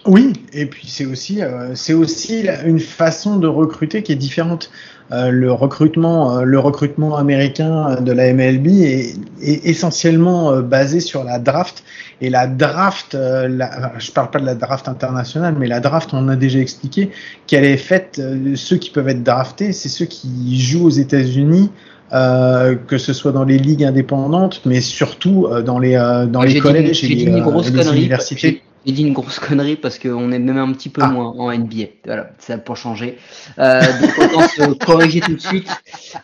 Oui, 0.05 0.33
et 0.53 0.65
puis 0.65 0.87
c'est 0.87 1.05
aussi, 1.05 1.43
euh, 1.43 1.75
aussi 1.95 2.47
une 2.65 2.79
façon 2.79 3.37
de 3.37 3.47
recruter 3.47 4.01
qui 4.03 4.13
est 4.13 4.15
différente. 4.15 4.71
Euh, 5.11 5.29
le 5.29 5.51
recrutement, 5.51 6.41
le 6.41 6.59
recrutement 6.59 7.17
américain 7.17 7.99
de 7.99 8.11
la 8.11 8.33
MLB 8.33 8.67
est, 8.67 9.15
essentiellement 9.41 10.61
basé 10.61 11.01
sur 11.01 11.23
la 11.25 11.39
draft. 11.39 11.83
Et 12.21 12.29
la 12.29 12.47
draft, 12.47 13.13
la, 13.13 13.93
je 13.97 14.11
parle 14.11 14.31
pas 14.31 14.39
de 14.39 14.45
la 14.45 14.55
draft 14.55 14.87
internationale, 14.87 15.55
mais 15.59 15.67
la 15.67 15.81
draft, 15.81 16.13
on 16.13 16.29
a 16.29 16.35
déjà 16.35 16.59
expliqué 16.59 17.11
qu'elle 17.47 17.65
est 17.65 17.77
faite. 17.77 18.21
ceux 18.55 18.77
qui 18.77 18.91
peuvent 18.91 19.09
être 19.09 19.23
draftés, 19.23 19.73
c'est 19.73 19.89
ceux 19.89 20.05
qui 20.05 20.59
jouent 20.61 20.85
aux 20.85 20.89
États-Unis. 20.89 21.69
Euh, 22.11 22.75
que 22.75 22.97
ce 22.97 23.13
soit 23.13 23.31
dans 23.31 23.43
les 23.43 23.57
ligues 23.59 23.83
indépendantes, 23.83 24.61
mais 24.65 24.81
surtout 24.81 25.45
euh, 25.47 25.61
dans 25.61 25.77
les 25.77 25.95
euh, 25.95 26.25
dans 26.25 26.41
Ah, 26.41 26.45
les 26.45 26.53
dit- 26.53 26.59
collèges 26.59 27.03
et 27.03 27.07
dit 27.07 27.15
les, 27.15 27.25
euh, 27.27 27.31
et 27.33 27.35
les 27.35 27.41
connerie, 27.71 27.97
universités. 27.99 28.39
J'ai 28.49 28.63
j'ai 28.85 28.93
dit 28.93 29.03
une 29.03 29.13
grosse 29.13 29.37
connerie 29.39 29.75
parce 29.75 29.99
qu'on 29.99 30.31
est 30.31 30.39
même 30.39 30.57
un 30.57 30.71
petit 30.71 30.89
peu 30.89 31.01
Ah. 31.03 31.09
moins 31.09 31.27
en 31.37 31.51
NBA. 31.51 31.85
Voilà, 32.05 32.31
ça 32.39 32.57
pour 32.57 32.77
changer. 32.77 33.17
Euh, 33.59 33.81
donc 34.01 34.17
autant 34.17 34.47
se 34.47 34.73
corriger 34.85 35.19
tout 35.19 35.35
de 35.35 35.41
suite. 35.41 35.69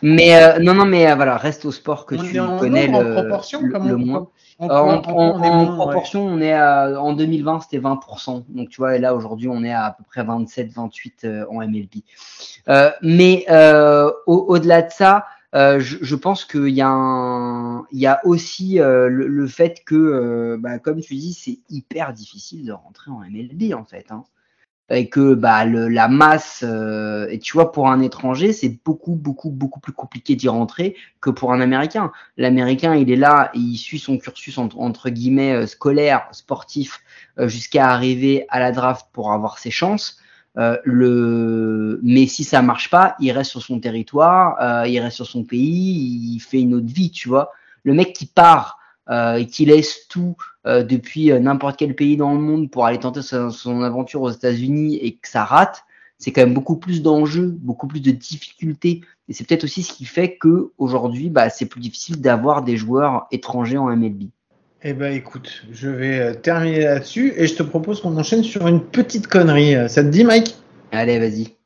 Mais 0.02 0.34
euh, 0.42 0.58
non, 0.58 0.74
non, 0.74 0.86
mais 0.86 1.08
euh, 1.08 1.14
voilà, 1.14 1.36
reste 1.36 1.64
au 1.66 1.70
sport 1.70 2.04
que 2.06 2.14
On 2.16 2.22
tu 2.22 2.40
en 2.40 2.58
connais 2.58 2.88
nombre, 2.88 3.02
le, 3.04 3.10
en 3.18 3.20
proportion, 3.20 3.60
le- 3.62 3.68
le 3.68 3.94
on- 3.94 3.98
moins. 3.98 4.26
En, 4.58 4.96
ouais. 4.96 5.66
proportion, 5.76 6.24
on 6.26 6.40
est 6.40 6.54
à, 6.54 6.98
en 7.00 7.12
2020, 7.12 7.60
c'était 7.60 7.78
20%. 7.78 8.42
Donc, 8.48 8.70
tu 8.70 8.78
vois, 8.78 8.96
et 8.96 8.98
là, 8.98 9.14
aujourd'hui, 9.14 9.48
on 9.48 9.62
est 9.62 9.72
à 9.72 9.84
à 9.84 9.90
peu 9.92 10.02
près 10.08 10.24
27, 10.24 10.72
28 10.74 11.14
euh, 11.24 11.44
en 11.50 11.60
MLB. 11.60 12.00
Euh, 12.70 12.90
mais 13.02 13.44
euh, 13.50 14.10
au- 14.26 14.46
au-delà 14.48 14.80
de 14.80 14.90
ça, 14.90 15.26
euh, 15.56 15.80
je, 15.80 15.98
je 16.02 16.16
pense 16.16 16.44
qu'il 16.44 16.68
y, 16.70 16.82
a 16.82 17.82
y 17.92 18.06
a 18.06 18.20
aussi 18.26 18.80
euh, 18.80 19.08
le, 19.08 19.26
le 19.28 19.48
fait 19.48 19.82
que, 19.86 19.94
euh, 19.96 20.58
bah, 20.60 20.78
comme 20.78 21.00
tu 21.00 21.14
dis, 21.16 21.34
c'est 21.34 21.60
hyper 21.70 22.12
difficile 22.14 22.66
de 22.66 22.72
rentrer 22.72 23.10
en 23.10 23.20
MLB, 23.20 23.74
en 23.74 23.84
fait. 23.84 24.06
hein. 24.12 24.24
et 24.90 25.08
que 25.10 25.34
bah 25.34 25.64
le, 25.64 25.88
la 25.88 26.08
masse 26.08 26.64
euh, 26.66 27.28
et 27.30 27.38
tu 27.40 27.54
vois 27.54 27.72
pour 27.72 27.88
un 27.88 28.00
étranger 28.02 28.52
c'est 28.52 28.78
beaucoup 28.84 29.16
beaucoup 29.16 29.50
beaucoup 29.50 29.80
plus 29.80 29.92
compliqué 29.92 30.36
d'y 30.36 30.48
rentrer 30.48 30.96
que 31.20 31.30
pour 31.30 31.52
un 31.52 31.60
américain 31.60 32.12
l'américain 32.36 32.94
il 32.96 33.10
est 33.10 33.16
là 33.16 33.50
et 33.54 33.58
il 33.58 33.78
suit 33.78 33.98
son 33.98 34.18
cursus 34.18 34.58
entre, 34.58 34.78
entre 34.80 35.10
guillemets 35.10 35.54
euh, 35.54 35.66
scolaire 35.66 36.28
sportif 36.32 37.02
jusqu'à 37.38 37.88
arriver 37.90 38.46
à 38.50 38.60
la 38.60 38.72
draft 38.72 39.06
pour 39.12 39.32
avoir 39.32 39.58
ses 39.58 39.70
chances 39.72 40.18
euh, 40.58 40.76
le 40.84 42.00
mais 42.02 42.26
si 42.26 42.44
ça 42.44 42.62
marche 42.62 42.90
pas 42.90 43.14
il 43.20 43.30
reste 43.32 43.50
sur 43.50 43.62
son 43.62 43.78
territoire 43.80 44.56
euh, 44.60 44.88
il 44.88 44.98
reste 45.00 45.16
sur 45.16 45.26
son 45.26 45.44
pays 45.44 46.34
il 46.34 46.40
fait 46.40 46.60
une 46.60 46.74
autre 46.74 46.86
vie 46.86 47.10
tu 47.10 47.28
vois 47.28 47.50
le 47.84 47.94
mec 47.94 48.12
qui 48.12 48.26
part 48.26 48.78
euh, 49.08 49.34
et 49.34 49.46
qui 49.46 49.66
laisse 49.66 50.08
tout 50.08 50.36
euh, 50.66 50.82
depuis 50.82 51.30
euh, 51.30 51.38
n'importe 51.38 51.76
quel 51.78 51.94
pays 51.94 52.16
dans 52.16 52.34
le 52.34 52.40
monde 52.40 52.68
pour 52.72 52.86
aller 52.86 52.98
tenter 52.98 53.22
son, 53.22 53.50
son 53.50 53.82
aventure 53.82 54.20
aux 54.20 54.30
États-Unis 54.30 54.96
et 54.96 55.14
que 55.14 55.28
ça 55.28 55.44
rate, 55.44 55.84
c'est 56.18 56.32
quand 56.32 56.40
même 56.40 56.54
beaucoup 56.54 56.74
plus 56.74 57.02
d'enjeux, 57.02 57.56
beaucoup 57.60 57.86
plus 57.86 58.00
de 58.00 58.10
difficultés. 58.10 59.02
Et 59.28 59.32
c'est 59.32 59.46
peut-être 59.46 59.62
aussi 59.62 59.84
ce 59.84 59.92
qui 59.92 60.06
fait 60.06 60.36
que 60.36 60.72
aujourd'hui, 60.76 61.30
bah, 61.30 61.50
c'est 61.50 61.66
plus 61.66 61.78
difficile 61.80 62.20
d'avoir 62.20 62.64
des 62.64 62.76
joueurs 62.76 63.28
étrangers 63.30 63.78
en 63.78 63.94
MLB. 63.96 64.24
Eh 64.82 64.92
ben 64.92 65.12
écoute, 65.12 65.62
je 65.72 65.88
vais 65.88 66.18
euh, 66.18 66.34
terminer 66.34 66.80
là-dessus 66.80 67.32
et 67.36 67.46
je 67.46 67.54
te 67.54 67.62
propose 67.62 68.02
qu'on 68.02 68.16
enchaîne 68.16 68.44
sur 68.44 68.66
une 68.66 68.84
petite 68.84 69.26
connerie. 69.26 69.74
Euh, 69.74 69.88
Ça 69.88 70.02
te 70.02 70.08
dit, 70.08 70.22
Mike? 70.22 70.54
Allez, 70.92 71.18
vas-y. 71.18 71.56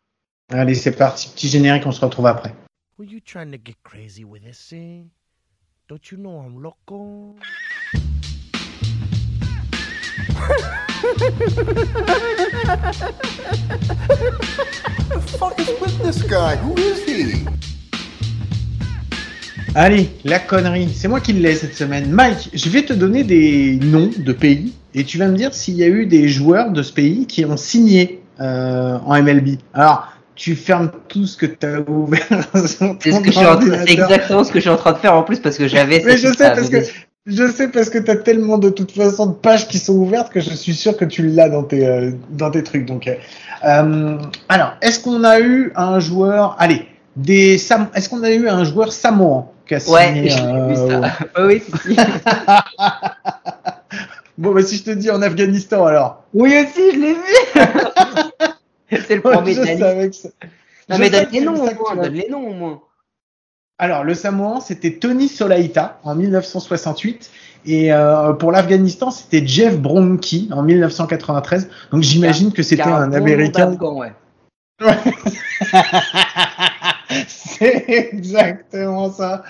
Allez, 0.51 0.75
c'est 0.75 0.97
parti. 0.97 1.29
Petit 1.29 1.49
générique, 1.49 1.85
on 1.87 1.93
se 1.93 2.01
retrouve 2.01 2.27
après. 2.27 2.55
Were 2.99 3.09
you 3.09 3.21
trying 3.21 3.51
to 3.51 3.59
get 3.63 3.77
crazy 3.83 4.25
with 4.25 4.43
this 4.43 4.69
thing? 4.69 5.09
Don't 5.89 6.11
you 6.11 6.19
know 6.19 6.41
I'm 6.41 6.63
loco? 6.63 7.35
the 15.11 15.21
fuck 15.39 15.59
is 15.59 15.69
with 15.81 15.99
this 16.03 16.23
guy? 16.23 16.57
Who 16.57 16.75
is 16.77 17.05
he? 17.05 17.47
Allez, 19.75 20.11
la 20.25 20.41
connerie, 20.41 20.89
c'est 20.93 21.07
moi 21.07 21.21
qui 21.21 21.33
l'ai 21.33 21.55
cette 21.55 21.75
semaine. 21.75 22.11
Mike, 22.11 22.51
je 22.53 22.69
vais 22.69 22.83
te 22.83 22.93
donner 22.93 23.23
des 23.23 23.79
noms 23.81 24.11
de 24.17 24.33
pays 24.33 24.73
et 24.95 25.05
tu 25.05 25.17
vas 25.17 25.29
me 25.29 25.37
dire 25.37 25.55
s'il 25.55 25.75
y 25.75 25.85
a 25.85 25.87
eu 25.87 26.07
des 26.07 26.29
joueurs 26.29 26.73
de 26.73 26.83
ce 26.83 26.93
pays 26.93 27.27
qui 27.27 27.45
ont 27.45 27.57
signé 27.57 28.21
euh, 28.41 28.99
en 29.07 29.23
MLB. 29.23 29.59
Alors, 29.73 30.09
tu 30.35 30.57
fermes 30.57 30.91
tout 31.07 31.25
ce 31.27 31.37
que 31.37 31.47
tu 31.47 31.67
as 31.67 31.89
ouvert. 31.89 32.27
C'est 32.55 33.13
ce 33.13 33.93
exactement 33.93 34.43
ce 34.43 34.51
que 34.51 34.59
je 34.59 34.63
suis 34.63 34.71
en 34.71 34.77
train 34.77 34.93
de 34.93 34.99
faire 34.99 35.15
en 35.15 35.23
plus 35.23 35.39
parce 35.39 35.57
que 35.57 35.69
j'avais 35.69 36.03
Mais 36.05 36.17
je 36.17 36.29
sais 36.29 36.53
parce 36.53 36.69
que 36.69 36.79
je 37.27 37.53
sais 37.53 37.69
parce 37.69 37.91
que 37.91 37.99
tu 37.99 38.11
as 38.11 38.17
tellement 38.17 38.59
de 38.59 38.71
toute 38.71 38.91
façon 38.91 39.27
de 39.27 39.35
pages 39.35 39.69
qui 39.69 39.79
sont 39.79 39.95
ouvertes 39.95 40.33
que 40.33 40.41
je 40.41 40.51
suis 40.51 40.75
sûr 40.75 40.97
que 40.97 41.05
tu 41.05 41.29
l'as 41.29 41.49
dans 41.49 41.63
tes 41.63 41.87
euh, 41.87 42.11
dans 42.31 42.51
tes 42.51 42.65
trucs. 42.65 42.87
Donc, 42.87 43.07
euh, 43.07 43.15
euh, 43.65 44.19
alors, 44.49 44.73
est-ce 44.83 44.99
qu'on 44.99 45.23
a 45.23 45.39
eu 45.39 45.73
un 45.77 46.01
joueur 46.01 46.57
Allez, 46.59 46.87
des 47.17 47.59
Sam... 47.59 47.89
est-ce 47.95 48.09
qu'on 48.09 48.25
a 48.25 48.33
eu 48.33 48.49
un 48.49 48.65
joueur 48.65 48.93
samoan? 48.93 49.47
A 49.75 49.91
Ouais, 49.91 50.23
j'ai 50.29 50.41
euh, 50.41 50.67
vu 50.69 50.77
ça. 50.77 50.83
au- 50.83 51.43
Ouais, 51.43 51.47
oui, 51.47 51.63
si, 51.83 51.95
si. 51.95 51.97
Bon, 54.39 54.55
bah 54.55 54.63
si 54.63 54.77
je 54.79 54.85
te 54.85 54.91
dis 54.91 55.11
en 55.11 55.21
Afghanistan 55.21 55.85
alors. 55.85 56.25
Oui 56.33 56.55
aussi, 56.57 56.93
je 56.95 56.99
l'ai 56.99 57.13
vu. 57.13 57.21
c'est 59.07 59.17
le 59.17 59.21
premier 59.21 59.55
de 59.55 59.65
ça- 60.13 60.29
Non 60.89 60.97
je 60.97 61.01
mais 61.01 61.11
donne 61.11 61.27
les 61.31 61.41
noms 61.43 61.57
ça 61.67 61.73
au 61.73 61.75
moins, 61.95 61.97
donne 62.03 62.15
les 62.15 62.29
noms 62.31 62.49
au 62.49 62.55
moins. 62.55 62.81
Alors, 63.79 64.03
le 64.05 64.15
Samoan, 64.15 64.61
c'était 64.61 64.93
Tony 64.95 65.29
Solaita 65.29 66.01
en 66.05 66.15
1968. 66.15 67.31
Et 67.67 67.93
euh, 67.93 68.33
pour 68.33 68.53
l'Afghanistan, 68.53 69.11
c'était 69.11 69.47
Jeff 69.47 69.77
Bronke 69.79 70.35
en 70.51 70.63
1993. 70.63 71.69
Donc 71.93 72.03
j'imagine 72.03 72.53
que 72.53 72.63
c'était 72.63 72.83
Car 72.83 72.95
un 72.95 73.09
bon 73.09 73.17
Américain. 73.17 73.77
ouais. 73.79 74.13
C'est 77.29 77.85
exactement 77.89 79.11
ça. 79.11 79.43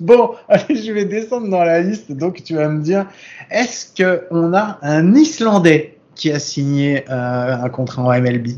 Bon, 0.00 0.34
allez, 0.48 0.76
je 0.76 0.92
vais 0.92 1.04
descendre 1.04 1.48
dans 1.48 1.62
la 1.64 1.80
liste. 1.80 2.12
Donc 2.12 2.42
tu 2.42 2.54
vas 2.54 2.68
me 2.68 2.82
dire, 2.82 3.06
est-ce 3.50 3.92
que 3.94 4.26
on 4.30 4.54
a 4.54 4.78
un 4.82 5.14
Islandais 5.14 5.98
qui 6.14 6.30
a 6.30 6.38
signé 6.38 7.04
euh, 7.10 7.56
un 7.62 7.68
contrat 7.68 8.02
en 8.02 8.20
MLB 8.20 8.48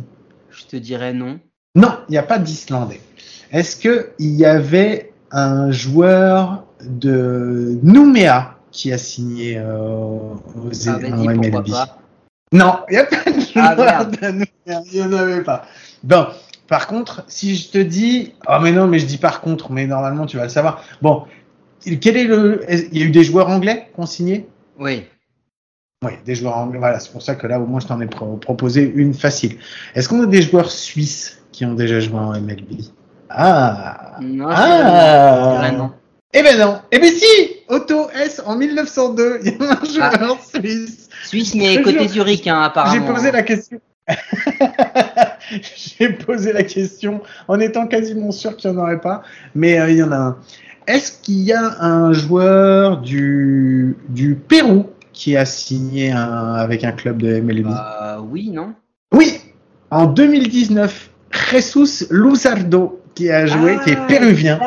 Je 0.51 0.65
te 0.67 0.77
dirais 0.77 1.13
non. 1.13 1.41
Non, 1.75 1.99
il 2.09 2.13
n'y 2.13 2.19
a 2.19 2.23
pas 2.23 2.39
d'Islandais. 2.39 3.01
Est-ce 3.51 3.77
que 3.77 4.11
il 4.19 4.33
y 4.33 4.45
avait 4.45 5.13
un 5.31 5.71
joueur 5.71 6.65
de 6.85 7.79
Nouméa 7.83 8.57
qui 8.71 8.93
a 8.93 8.99
signé 8.99 9.59
euh, 9.59 9.79
aux 9.79 10.71
Ah, 10.87 10.99
en 11.13 11.25
MLB 11.25 11.71
pas? 11.71 11.99
Non, 12.53 12.81
il 12.91 12.93
n'y 12.93 12.99
a 12.99 13.05
pas 13.05 13.31
de 13.31 13.41
Ah, 13.55 13.75
joueur 13.75 14.07
de 14.07 14.27
Nouméa. 14.31 14.83
Il 14.93 15.01
n'y 15.01 15.03
en 15.03 15.13
avait 15.13 15.43
pas. 15.43 15.65
Bon, 16.03 16.27
par 16.73 16.87
contre, 16.87 17.23
si 17.29 17.55
je 17.55 17.69
te 17.69 17.77
dis, 17.77 18.33
oh 18.49 18.57
mais 18.63 18.73
non, 18.73 18.87
mais 18.87 18.99
je 18.99 19.05
dis 19.05 19.19
par 19.19 19.43
contre, 19.43 19.71
mais 19.71 19.87
normalement 19.87 20.25
tu 20.25 20.39
vas 20.39 20.45
le 20.45 20.49
savoir. 20.49 20.83
Bon, 21.03 21.25
quel 22.01 22.17
est 22.17 22.25
le, 22.25 22.65
il 22.93 22.99
y 22.99 23.03
a 23.03 23.05
eu 23.05 23.11
des 23.11 23.25
joueurs 23.25 23.51
anglais 23.51 23.91
signé? 24.07 24.49
Oui. 24.79 25.05
Oui, 26.03 26.13
des 26.25 26.35
joueurs 26.35 26.57
anglais. 26.57 26.79
Voilà, 26.79 26.99
c'est 26.99 27.13
pour 27.13 27.21
ça 27.21 27.35
que 27.35 27.47
là, 27.47 27.61
au 27.61 27.67
moins, 27.67 27.79
je 27.81 27.89
t'en 27.89 28.01
ai 28.01 28.07
pro- 28.07 28.39
proposé 28.39 28.91
une 28.97 29.13
facile. 29.13 29.59
Est-ce 29.95 30.09
qu'on 30.09 30.23
a 30.23 30.27
des 30.27 30.41
joueurs 30.41 30.71
suisses 30.71 31.43
qui 31.53 31.67
ont 31.67 31.75
déjà 31.75 32.01
joué 32.01 32.19
en 32.19 32.33
MLB 32.41 32.81
Ah 33.29 34.17
Non, 34.23 34.49
Ah 34.49 35.73
non. 35.73 35.93
Eh 36.33 36.43
ben 36.43 36.59
non 36.59 36.81
Eh 36.91 36.99
ben 36.99 37.13
si 37.13 37.27
Otto 37.69 38.09
S 38.15 38.41
en 38.47 38.57
1902, 38.57 39.41
il 39.45 39.53
y 39.53 39.63
a 39.63 39.79
un 39.79 39.85
joueur 39.85 40.39
suisse. 40.43 41.11
Suisse 41.27 41.55
mais 41.55 41.83
côté 41.83 42.09
Zurich 42.09 42.47
hein, 42.47 42.63
apparemment. 42.63 43.07
J'ai 43.07 43.13
posé 43.13 43.31
la 43.31 43.43
question. 43.43 43.79
J'ai 45.99 46.11
posé 46.11 46.53
la 46.53 46.63
question 46.63 47.21
en 47.49 47.61
étant 47.61 47.87
quasiment 47.87 48.31
sûr 48.33 48.57
qu'il 48.57 48.71
n'y 48.71 48.77
en 48.79 48.83
aurait 48.83 49.01
pas, 49.01 49.23
mais 49.55 49.79
euh, 49.79 49.91
il 49.91 49.99
y 49.99 50.03
en 50.03 50.13
a 50.13 50.17
un. 50.17 50.37
Est-ce 50.87 51.13
qu'il 51.23 51.41
y 51.41 51.53
a 51.53 51.81
un 51.81 52.13
joueur 52.13 53.01
du, 53.01 53.97
du 54.09 54.35
Pérou 54.35 54.87
qui 55.13 55.37
a 55.37 55.45
signé 55.45 56.11
un- 56.11 56.55
avec 56.55 56.85
un 56.85 56.93
club 56.93 57.19
de 57.19 57.41
MLB 57.41 57.67
Euh, 57.69 58.19
oui, 58.29 58.51
non 58.51 58.75
Oui, 59.15 59.41
en 59.91 60.07
2019, 60.07 61.11
Jesus 61.51 62.07
Luzardo 62.11 63.01
qui 63.15 63.31
a 63.31 63.47
joué, 63.47 63.79
qui 63.85 63.91
est 63.91 63.99
Ah, 63.99 64.07
péruvien. 64.09 64.59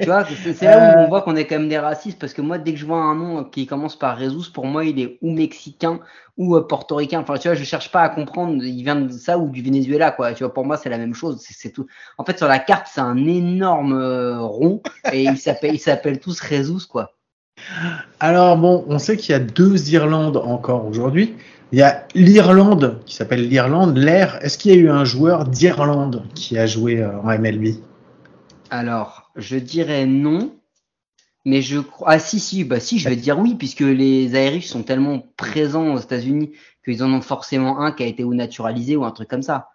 Tu 0.00 0.04
vois, 0.06 0.24
c'est 0.24 0.62
là 0.62 0.78
où 0.78 0.98
Euh. 0.98 1.04
on 1.04 1.08
voit 1.08 1.22
qu'on 1.22 1.36
est 1.36 1.46
quand 1.46 1.58
même 1.58 1.68
des 1.68 1.78
racistes 1.78 2.18
parce 2.18 2.32
que 2.34 2.42
moi, 2.42 2.58
dès 2.58 2.72
que 2.72 2.78
je 2.78 2.86
vois 2.86 2.98
un 3.00 3.14
nom 3.14 3.44
qui 3.44 3.66
commence 3.66 3.98
par 3.98 4.18
Jesus, 4.18 4.50
pour 4.52 4.66
moi, 4.66 4.84
il 4.84 5.00
est 5.00 5.18
ou 5.22 5.30
mexicain 5.32 6.00
ou 6.36 6.56
euh, 6.56 6.66
portoricain. 6.66 7.20
Enfin, 7.20 7.36
tu 7.38 7.48
vois, 7.48 7.54
je 7.56 7.64
cherche 7.64 7.90
pas 7.90 8.02
à 8.02 8.08
comprendre, 8.08 8.62
il 8.64 8.82
vient 8.82 8.96
de 8.96 9.12
ça 9.12 9.38
ou 9.38 9.48
du 9.50 9.62
Venezuela, 9.62 10.10
quoi. 10.10 10.32
Tu 10.32 10.44
vois, 10.44 10.54
pour 10.54 10.64
moi, 10.64 10.76
c'est 10.76 10.88
la 10.90 10.98
même 10.98 11.14
chose. 11.14 11.40
C'est 11.40 11.54
c'est 11.54 11.70
tout. 11.70 11.86
En 12.16 12.24
fait, 12.24 12.38
sur 12.38 12.48
la 12.48 12.58
carte, 12.58 12.86
c'est 12.92 13.00
un 13.00 13.26
énorme 13.26 13.92
euh, 13.94 14.40
rond 14.40 14.82
et 15.12 15.24
ils 15.24 15.38
s'appellent, 15.38 15.74
ils 15.74 15.80
s'appellent 15.80 16.20
tous 16.20 16.40
Jesus, 16.42 16.86
quoi. 16.88 17.14
Alors 18.20 18.56
bon, 18.56 18.84
on 18.88 18.98
sait 19.00 19.16
qu'il 19.16 19.32
y 19.32 19.34
a 19.34 19.40
deux 19.40 19.90
Irlandes 19.92 20.36
encore 20.36 20.86
aujourd'hui. 20.86 21.34
Il 21.72 21.78
y 21.78 21.82
a 21.82 22.06
l'Irlande 22.14 23.00
qui 23.04 23.14
s'appelle 23.14 23.46
l'Irlande, 23.46 23.96
l'air. 23.98 24.38
Est-ce 24.42 24.56
qu'il 24.56 24.72
y 24.72 24.74
a 24.74 24.78
eu 24.78 24.88
un 24.88 25.04
joueur 25.04 25.44
d'Irlande 25.44 26.24
qui 26.34 26.56
a 26.56 26.66
joué 26.66 27.02
euh, 27.02 27.20
en 27.20 27.38
MLB 27.38 27.74
Alors, 28.70 29.30
je 29.36 29.56
dirais 29.56 30.06
non. 30.06 30.52
Mais 31.44 31.62
je 31.62 31.78
crois. 31.78 32.08
Ah, 32.10 32.18
si, 32.18 32.40
si, 32.40 32.64
bah 32.64 32.80
si, 32.80 32.98
je 32.98 33.08
vais 33.08 33.16
dire 33.16 33.38
oui, 33.38 33.54
puisque 33.54 33.80
les 33.80 34.24
Irish 34.24 34.66
sont 34.66 34.82
tellement 34.82 35.22
présents 35.36 35.94
aux 35.94 35.98
États-Unis 35.98 36.52
qu'ils 36.84 37.02
en 37.02 37.12
ont 37.12 37.20
forcément 37.20 37.80
un 37.80 37.92
qui 37.92 38.02
a 38.02 38.06
été 38.06 38.24
ou 38.24 38.34
naturalisé 38.34 38.96
ou 38.96 39.04
un 39.04 39.10
truc 39.10 39.28
comme 39.28 39.42
ça. 39.42 39.68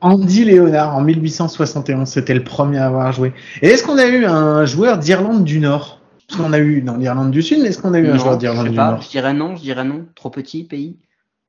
Andy 0.00 0.44
Leonard 0.44 0.96
en 0.96 1.02
1871, 1.02 2.06
c'était 2.08 2.34
le 2.34 2.44
premier 2.44 2.78
à 2.78 2.86
avoir 2.86 3.12
joué. 3.12 3.32
Et 3.62 3.68
est-ce 3.68 3.82
qu'on 3.82 3.98
a 3.98 4.06
eu 4.06 4.26
un 4.26 4.64
joueur 4.64 4.98
d'Irlande 4.98 5.44
du 5.44 5.60
Nord? 5.60 6.00
Parce 6.28 6.40
qu'on 6.40 6.52
a 6.52 6.58
eu 6.58 6.82
dans 6.82 6.96
l'Irlande 6.96 7.30
du 7.30 7.42
Sud, 7.42 7.60
mais 7.62 7.68
est-ce 7.68 7.80
qu'on 7.80 7.94
a 7.94 7.98
eu 7.98 8.08
un 8.08 8.18
joueur 8.18 8.36
d'Irlande 8.36 8.68
du 8.68 8.76
pas, 8.76 8.92
Nord? 8.92 9.02
Je 9.02 9.08
dirais 9.08 9.32
non, 9.32 9.56
je 9.56 9.62
dirais 9.62 9.84
non. 9.84 10.06
Trop 10.14 10.30
petit 10.30 10.64
pays. 10.64 10.98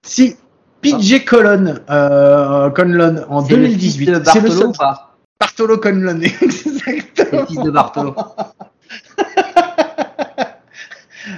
Si, 0.05 0.35
PJ 0.81 1.25
Colon, 1.25 1.75
euh, 1.89 2.69
Conlon 2.71 3.25
en 3.29 3.43
C'est 3.45 3.55
le 3.55 3.67
fils 3.67 3.97
2018. 3.97 4.05
de 4.11 4.19
Bartolo 4.19 4.51
seul- 4.51 4.67
ou 4.67 4.71
pas 4.71 5.15
Bartolo 5.39 5.77
Conlon, 5.77 6.19
C'est 6.39 6.87
exactement. 6.87 7.41
le 7.41 7.45
fils 7.47 7.61
de 7.63 7.71
Bartolo. 7.71 8.15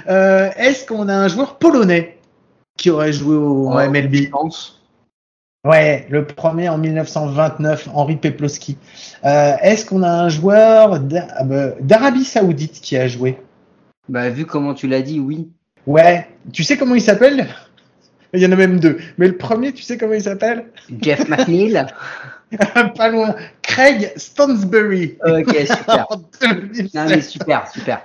Euh, 0.08 0.50
Est-ce 0.56 0.86
qu'on 0.86 1.08
a 1.08 1.14
un 1.14 1.28
joueur 1.28 1.58
polonais 1.58 2.18
qui 2.78 2.88
aurait 2.90 3.12
joué 3.12 3.36
au 3.36 3.68
en 3.68 3.76
Oh, 3.84 3.90
MLB 3.90 4.14
Je 4.14 4.28
pense. 4.30 4.80
Ouais, 5.64 6.06
le 6.10 6.24
premier 6.26 6.68
en 6.68 6.78
1929, 6.78 7.88
Henri 7.92 8.16
Peplowski. 8.16 8.78
Euh, 9.24 9.54
Est-ce 9.60 9.84
qu'on 9.86 10.02
a 10.02 10.10
un 10.10 10.28
joueur 10.28 10.94
ah 11.38 11.44
bah, 11.44 11.66
d'Arabie 11.80 12.24
Saoudite 12.24 12.80
qui 12.80 12.96
a 12.96 13.06
joué? 13.06 13.38
Bah, 14.08 14.28
vu 14.30 14.46
comment 14.46 14.74
tu 14.74 14.88
l'as 14.88 15.02
dit, 15.02 15.20
oui. 15.20 15.48
Ouais, 15.86 16.26
tu 16.52 16.64
sais 16.64 16.76
comment 16.76 16.94
il 16.94 17.02
s'appelle? 17.02 17.46
Il 18.34 18.40
y 18.40 18.46
en 18.46 18.52
a 18.52 18.56
même 18.56 18.80
deux. 18.80 18.98
Mais 19.18 19.28
le 19.28 19.36
premier, 19.36 19.72
tu 19.72 19.82
sais 19.82 19.98
comment 19.98 20.14
il 20.14 20.22
s'appelle? 20.22 20.64
Jeff 21.00 21.28
McNeil. 21.28 21.84
Pas 22.96 23.08
loin. 23.08 23.34
Craig 23.62 24.12
Stansbury. 24.16 25.16
ok, 25.24 25.54
super. 25.66 26.06
En 26.10 26.16
2007. 26.40 26.94
Non, 26.94 27.04
mais 27.08 27.20
super, 27.22 27.68
super. 27.72 28.00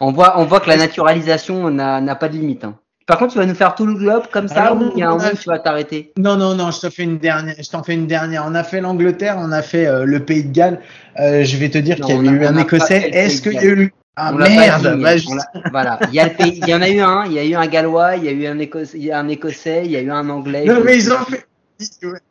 On 0.00 0.12
voit, 0.12 0.38
on 0.40 0.44
voit 0.44 0.60
que 0.60 0.68
la 0.68 0.76
naturalisation 0.76 1.70
n'a 1.70 2.14
pas 2.16 2.28
de 2.28 2.34
limite. 2.34 2.64
hein. 2.64 2.74
Par 3.06 3.18
contre, 3.18 3.32
tu 3.34 3.38
vas 3.38 3.44
nous 3.44 3.54
faire 3.54 3.74
tout 3.74 3.84
le 3.84 3.92
globe 3.94 4.24
comme 4.32 4.48
ça 4.48 4.62
Alors, 4.64 4.78
ou 4.80 4.90
il 4.94 5.00
y 5.00 5.02
a 5.02 5.08
un 5.10 5.12
a- 5.12 5.16
moment 5.18 5.28
où 5.30 5.36
tu 5.36 5.48
vas 5.50 5.58
t'arrêter? 5.58 6.12
Non, 6.16 6.36
non, 6.36 6.54
non, 6.54 6.70
je 6.70 6.80
te 6.80 6.88
fais 6.88 7.02
une 7.02 7.18
dernière. 7.18 7.54
Je 7.62 7.68
t'en 7.68 7.82
fais 7.82 7.92
une 7.92 8.06
dernière. 8.06 8.44
On 8.48 8.54
a 8.54 8.64
fait 8.64 8.80
l'Angleterre, 8.80 9.36
on 9.38 9.52
a 9.52 9.60
fait 9.60 9.86
euh, 9.86 10.04
le 10.06 10.20
Pays 10.20 10.42
de 10.44 10.52
Galles. 10.52 10.80
Euh, 11.20 11.44
je 11.44 11.56
vais 11.58 11.68
te 11.68 11.76
dire 11.76 11.96
qu'il 11.96 12.08
y 12.24 12.28
a- 12.28 12.32
eu 12.32 12.46
un 12.46 12.56
Écossais. 12.56 13.10
Est-ce 13.12 13.42
qu'il 13.42 13.52
y 13.52 13.58
a 13.58 13.64
eu 13.66 13.92
ah 14.16 14.30
On 14.32 14.38
l'a 14.38 14.46
pas 14.46 14.50
merde 14.52 14.96
dit, 14.96 15.02
bah, 15.02 15.60
Voilà, 15.70 15.98
il 16.08 16.14
y, 16.14 16.20
a 16.20 16.28
le 16.28 16.34
pays, 16.34 16.60
il 16.62 16.68
y 16.68 16.74
en 16.74 16.82
a 16.82 16.88
eu 16.88 17.00
un, 17.00 17.24
il 17.26 17.32
y 17.32 17.38
a 17.38 17.44
eu 17.44 17.54
un 17.54 17.66
Gallois, 17.66 18.16
il 18.16 18.24
y 18.24 18.28
a 18.28 18.32
eu 18.32 18.46
un 18.46 18.58
Écossais, 18.58 18.98
il 18.98 19.04
y 19.04 19.12
a 19.12 19.18
un 19.18 19.28
Écossais, 19.28 19.82
il 19.84 19.90
y 19.90 19.96
a 19.96 20.00
eu 20.00 20.10
un 20.10 20.28
Anglais. 20.28 20.64
Non, 20.66 20.80
mais 20.84 20.96
ils 20.96 21.12
ont 21.12 21.24
fait. 21.24 21.46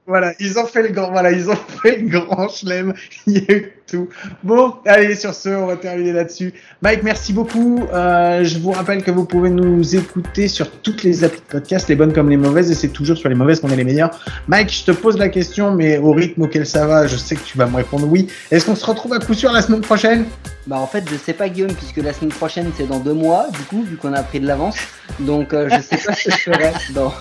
Voilà, 0.06 0.34
ils 0.40 0.60
ont 0.60 0.66
fait 0.66 0.84
le 0.84 0.90
grand, 0.90 1.12
voilà, 1.12 1.32
ils 1.32 1.50
ont 1.50 1.56
fait 1.82 1.98
le 1.98 2.10
grand 2.10 2.50
chelem. 2.50 2.94
Il 3.28 3.38
y 3.38 3.52
a 3.52 3.56
eu 3.56 3.74
tout. 3.88 4.10
Bon, 4.44 4.76
allez, 4.86 5.16
sur 5.16 5.34
ce, 5.34 5.50
on 5.50 5.68
va 5.68 5.78
terminer 5.78 6.14
là-dessus. 6.14 6.54
Mike, 6.82 7.04
merci 7.04 7.34
beaucoup. 7.34 7.80
Euh, 7.94 8.44
je 8.44 8.60
vous 8.60 8.72
rappelle 8.72 9.04
que 9.04 9.12
vous 9.12 9.26
pouvez 9.26 9.50
nous 9.50 9.96
écouter 9.96 10.48
sur 10.48 10.70
toutes 10.70 11.04
les 11.04 11.24
applis 11.24 11.40
de 11.40 11.46
podcast, 11.60 11.88
les 11.90 11.96
bonnes 11.96 12.14
comme 12.14 12.30
les 12.30 12.38
mauvaises, 12.38 12.72
et 12.72 12.76
c'est 12.76 12.90
toujours 12.90 13.18
sur 13.18 13.30
les 13.30 13.36
mauvaises 13.36 13.60
qu'on 13.60 13.70
est 13.70 13.76
les 13.76 13.84
meilleurs. 13.84 14.12
Mike, 14.48 14.74
je 14.74 14.86
te 14.86 14.92
pose 14.92 15.18
la 15.18 15.30
question, 15.30 15.72
mais 15.72 15.98
au 15.98 16.12
rythme 16.12 16.44
auquel 16.44 16.66
ça 16.66 16.86
va, 16.86 17.08
je 17.08 17.16
sais 17.16 17.36
que 17.36 17.44
tu 17.44 17.58
vas 17.58 17.66
me 17.66 17.76
répondre 17.76 18.08
oui. 18.08 18.28
Est-ce 18.52 18.66
qu'on 18.66 18.76
se 18.76 18.86
retrouve 18.86 19.14
à 19.14 19.20
coup 19.20 19.34
sûr 19.34 19.52
la 19.52 19.62
semaine 19.62 19.82
prochaine? 19.82 20.26
Bah 20.66 20.78
en 20.78 20.88
fait, 20.88 21.04
je 21.10 21.18
sais 21.18 21.34
pas 21.34 21.50
Guillaume, 21.50 21.74
puisque 21.74 21.98
la 21.98 22.14
semaine 22.14 22.32
prochaine 22.32 22.72
c'est 22.78 22.88
dans 22.88 23.00
deux 23.00 23.14
mois, 23.14 23.48
du 23.52 23.60
coup, 23.64 23.84
vu 23.84 23.98
qu'on 23.98 24.14
a 24.14 24.24
pris 24.24 24.40
de 24.40 24.48
l'avance. 24.48 24.78
Donc 25.20 25.54
euh, 25.54 25.70
je 25.70 25.82
sais 25.82 25.98
pas 25.98 26.14
ce 26.16 26.30
que 26.30 26.32
je 26.32 26.38
ferai 26.38 26.72
dans, 26.94 27.14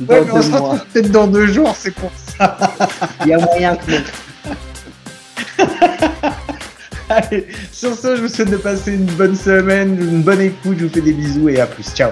dans 0.00 0.14
Ouais, 0.14 0.22
mais 0.24 0.32
on 0.32 0.42
se 0.42 0.52
retrouve 0.52 0.84
peut-être 0.92 1.10
dans 1.10 1.26
deux 1.26 1.46
jours, 1.46 1.74
c'est 1.78 1.94
pour 1.94 2.10
ça. 2.16 2.56
Il 3.24 3.28
y 3.28 3.34
a 3.34 3.38
moyen 3.38 3.76
que. 3.76 3.92
Allez, 7.08 7.46
sur 7.72 7.94
ce, 7.94 8.16
je 8.16 8.22
vous 8.22 8.28
souhaite 8.28 8.50
de 8.50 8.56
passer 8.56 8.94
une 8.94 9.06
bonne 9.06 9.36
semaine, 9.36 9.96
une 10.00 10.22
bonne 10.22 10.40
écoute, 10.40 10.76
je 10.78 10.86
vous 10.86 10.92
fais 10.92 11.00
des 11.00 11.12
bisous 11.12 11.48
et 11.48 11.60
à 11.60 11.66
plus. 11.66 11.84
Ciao. 11.94 12.10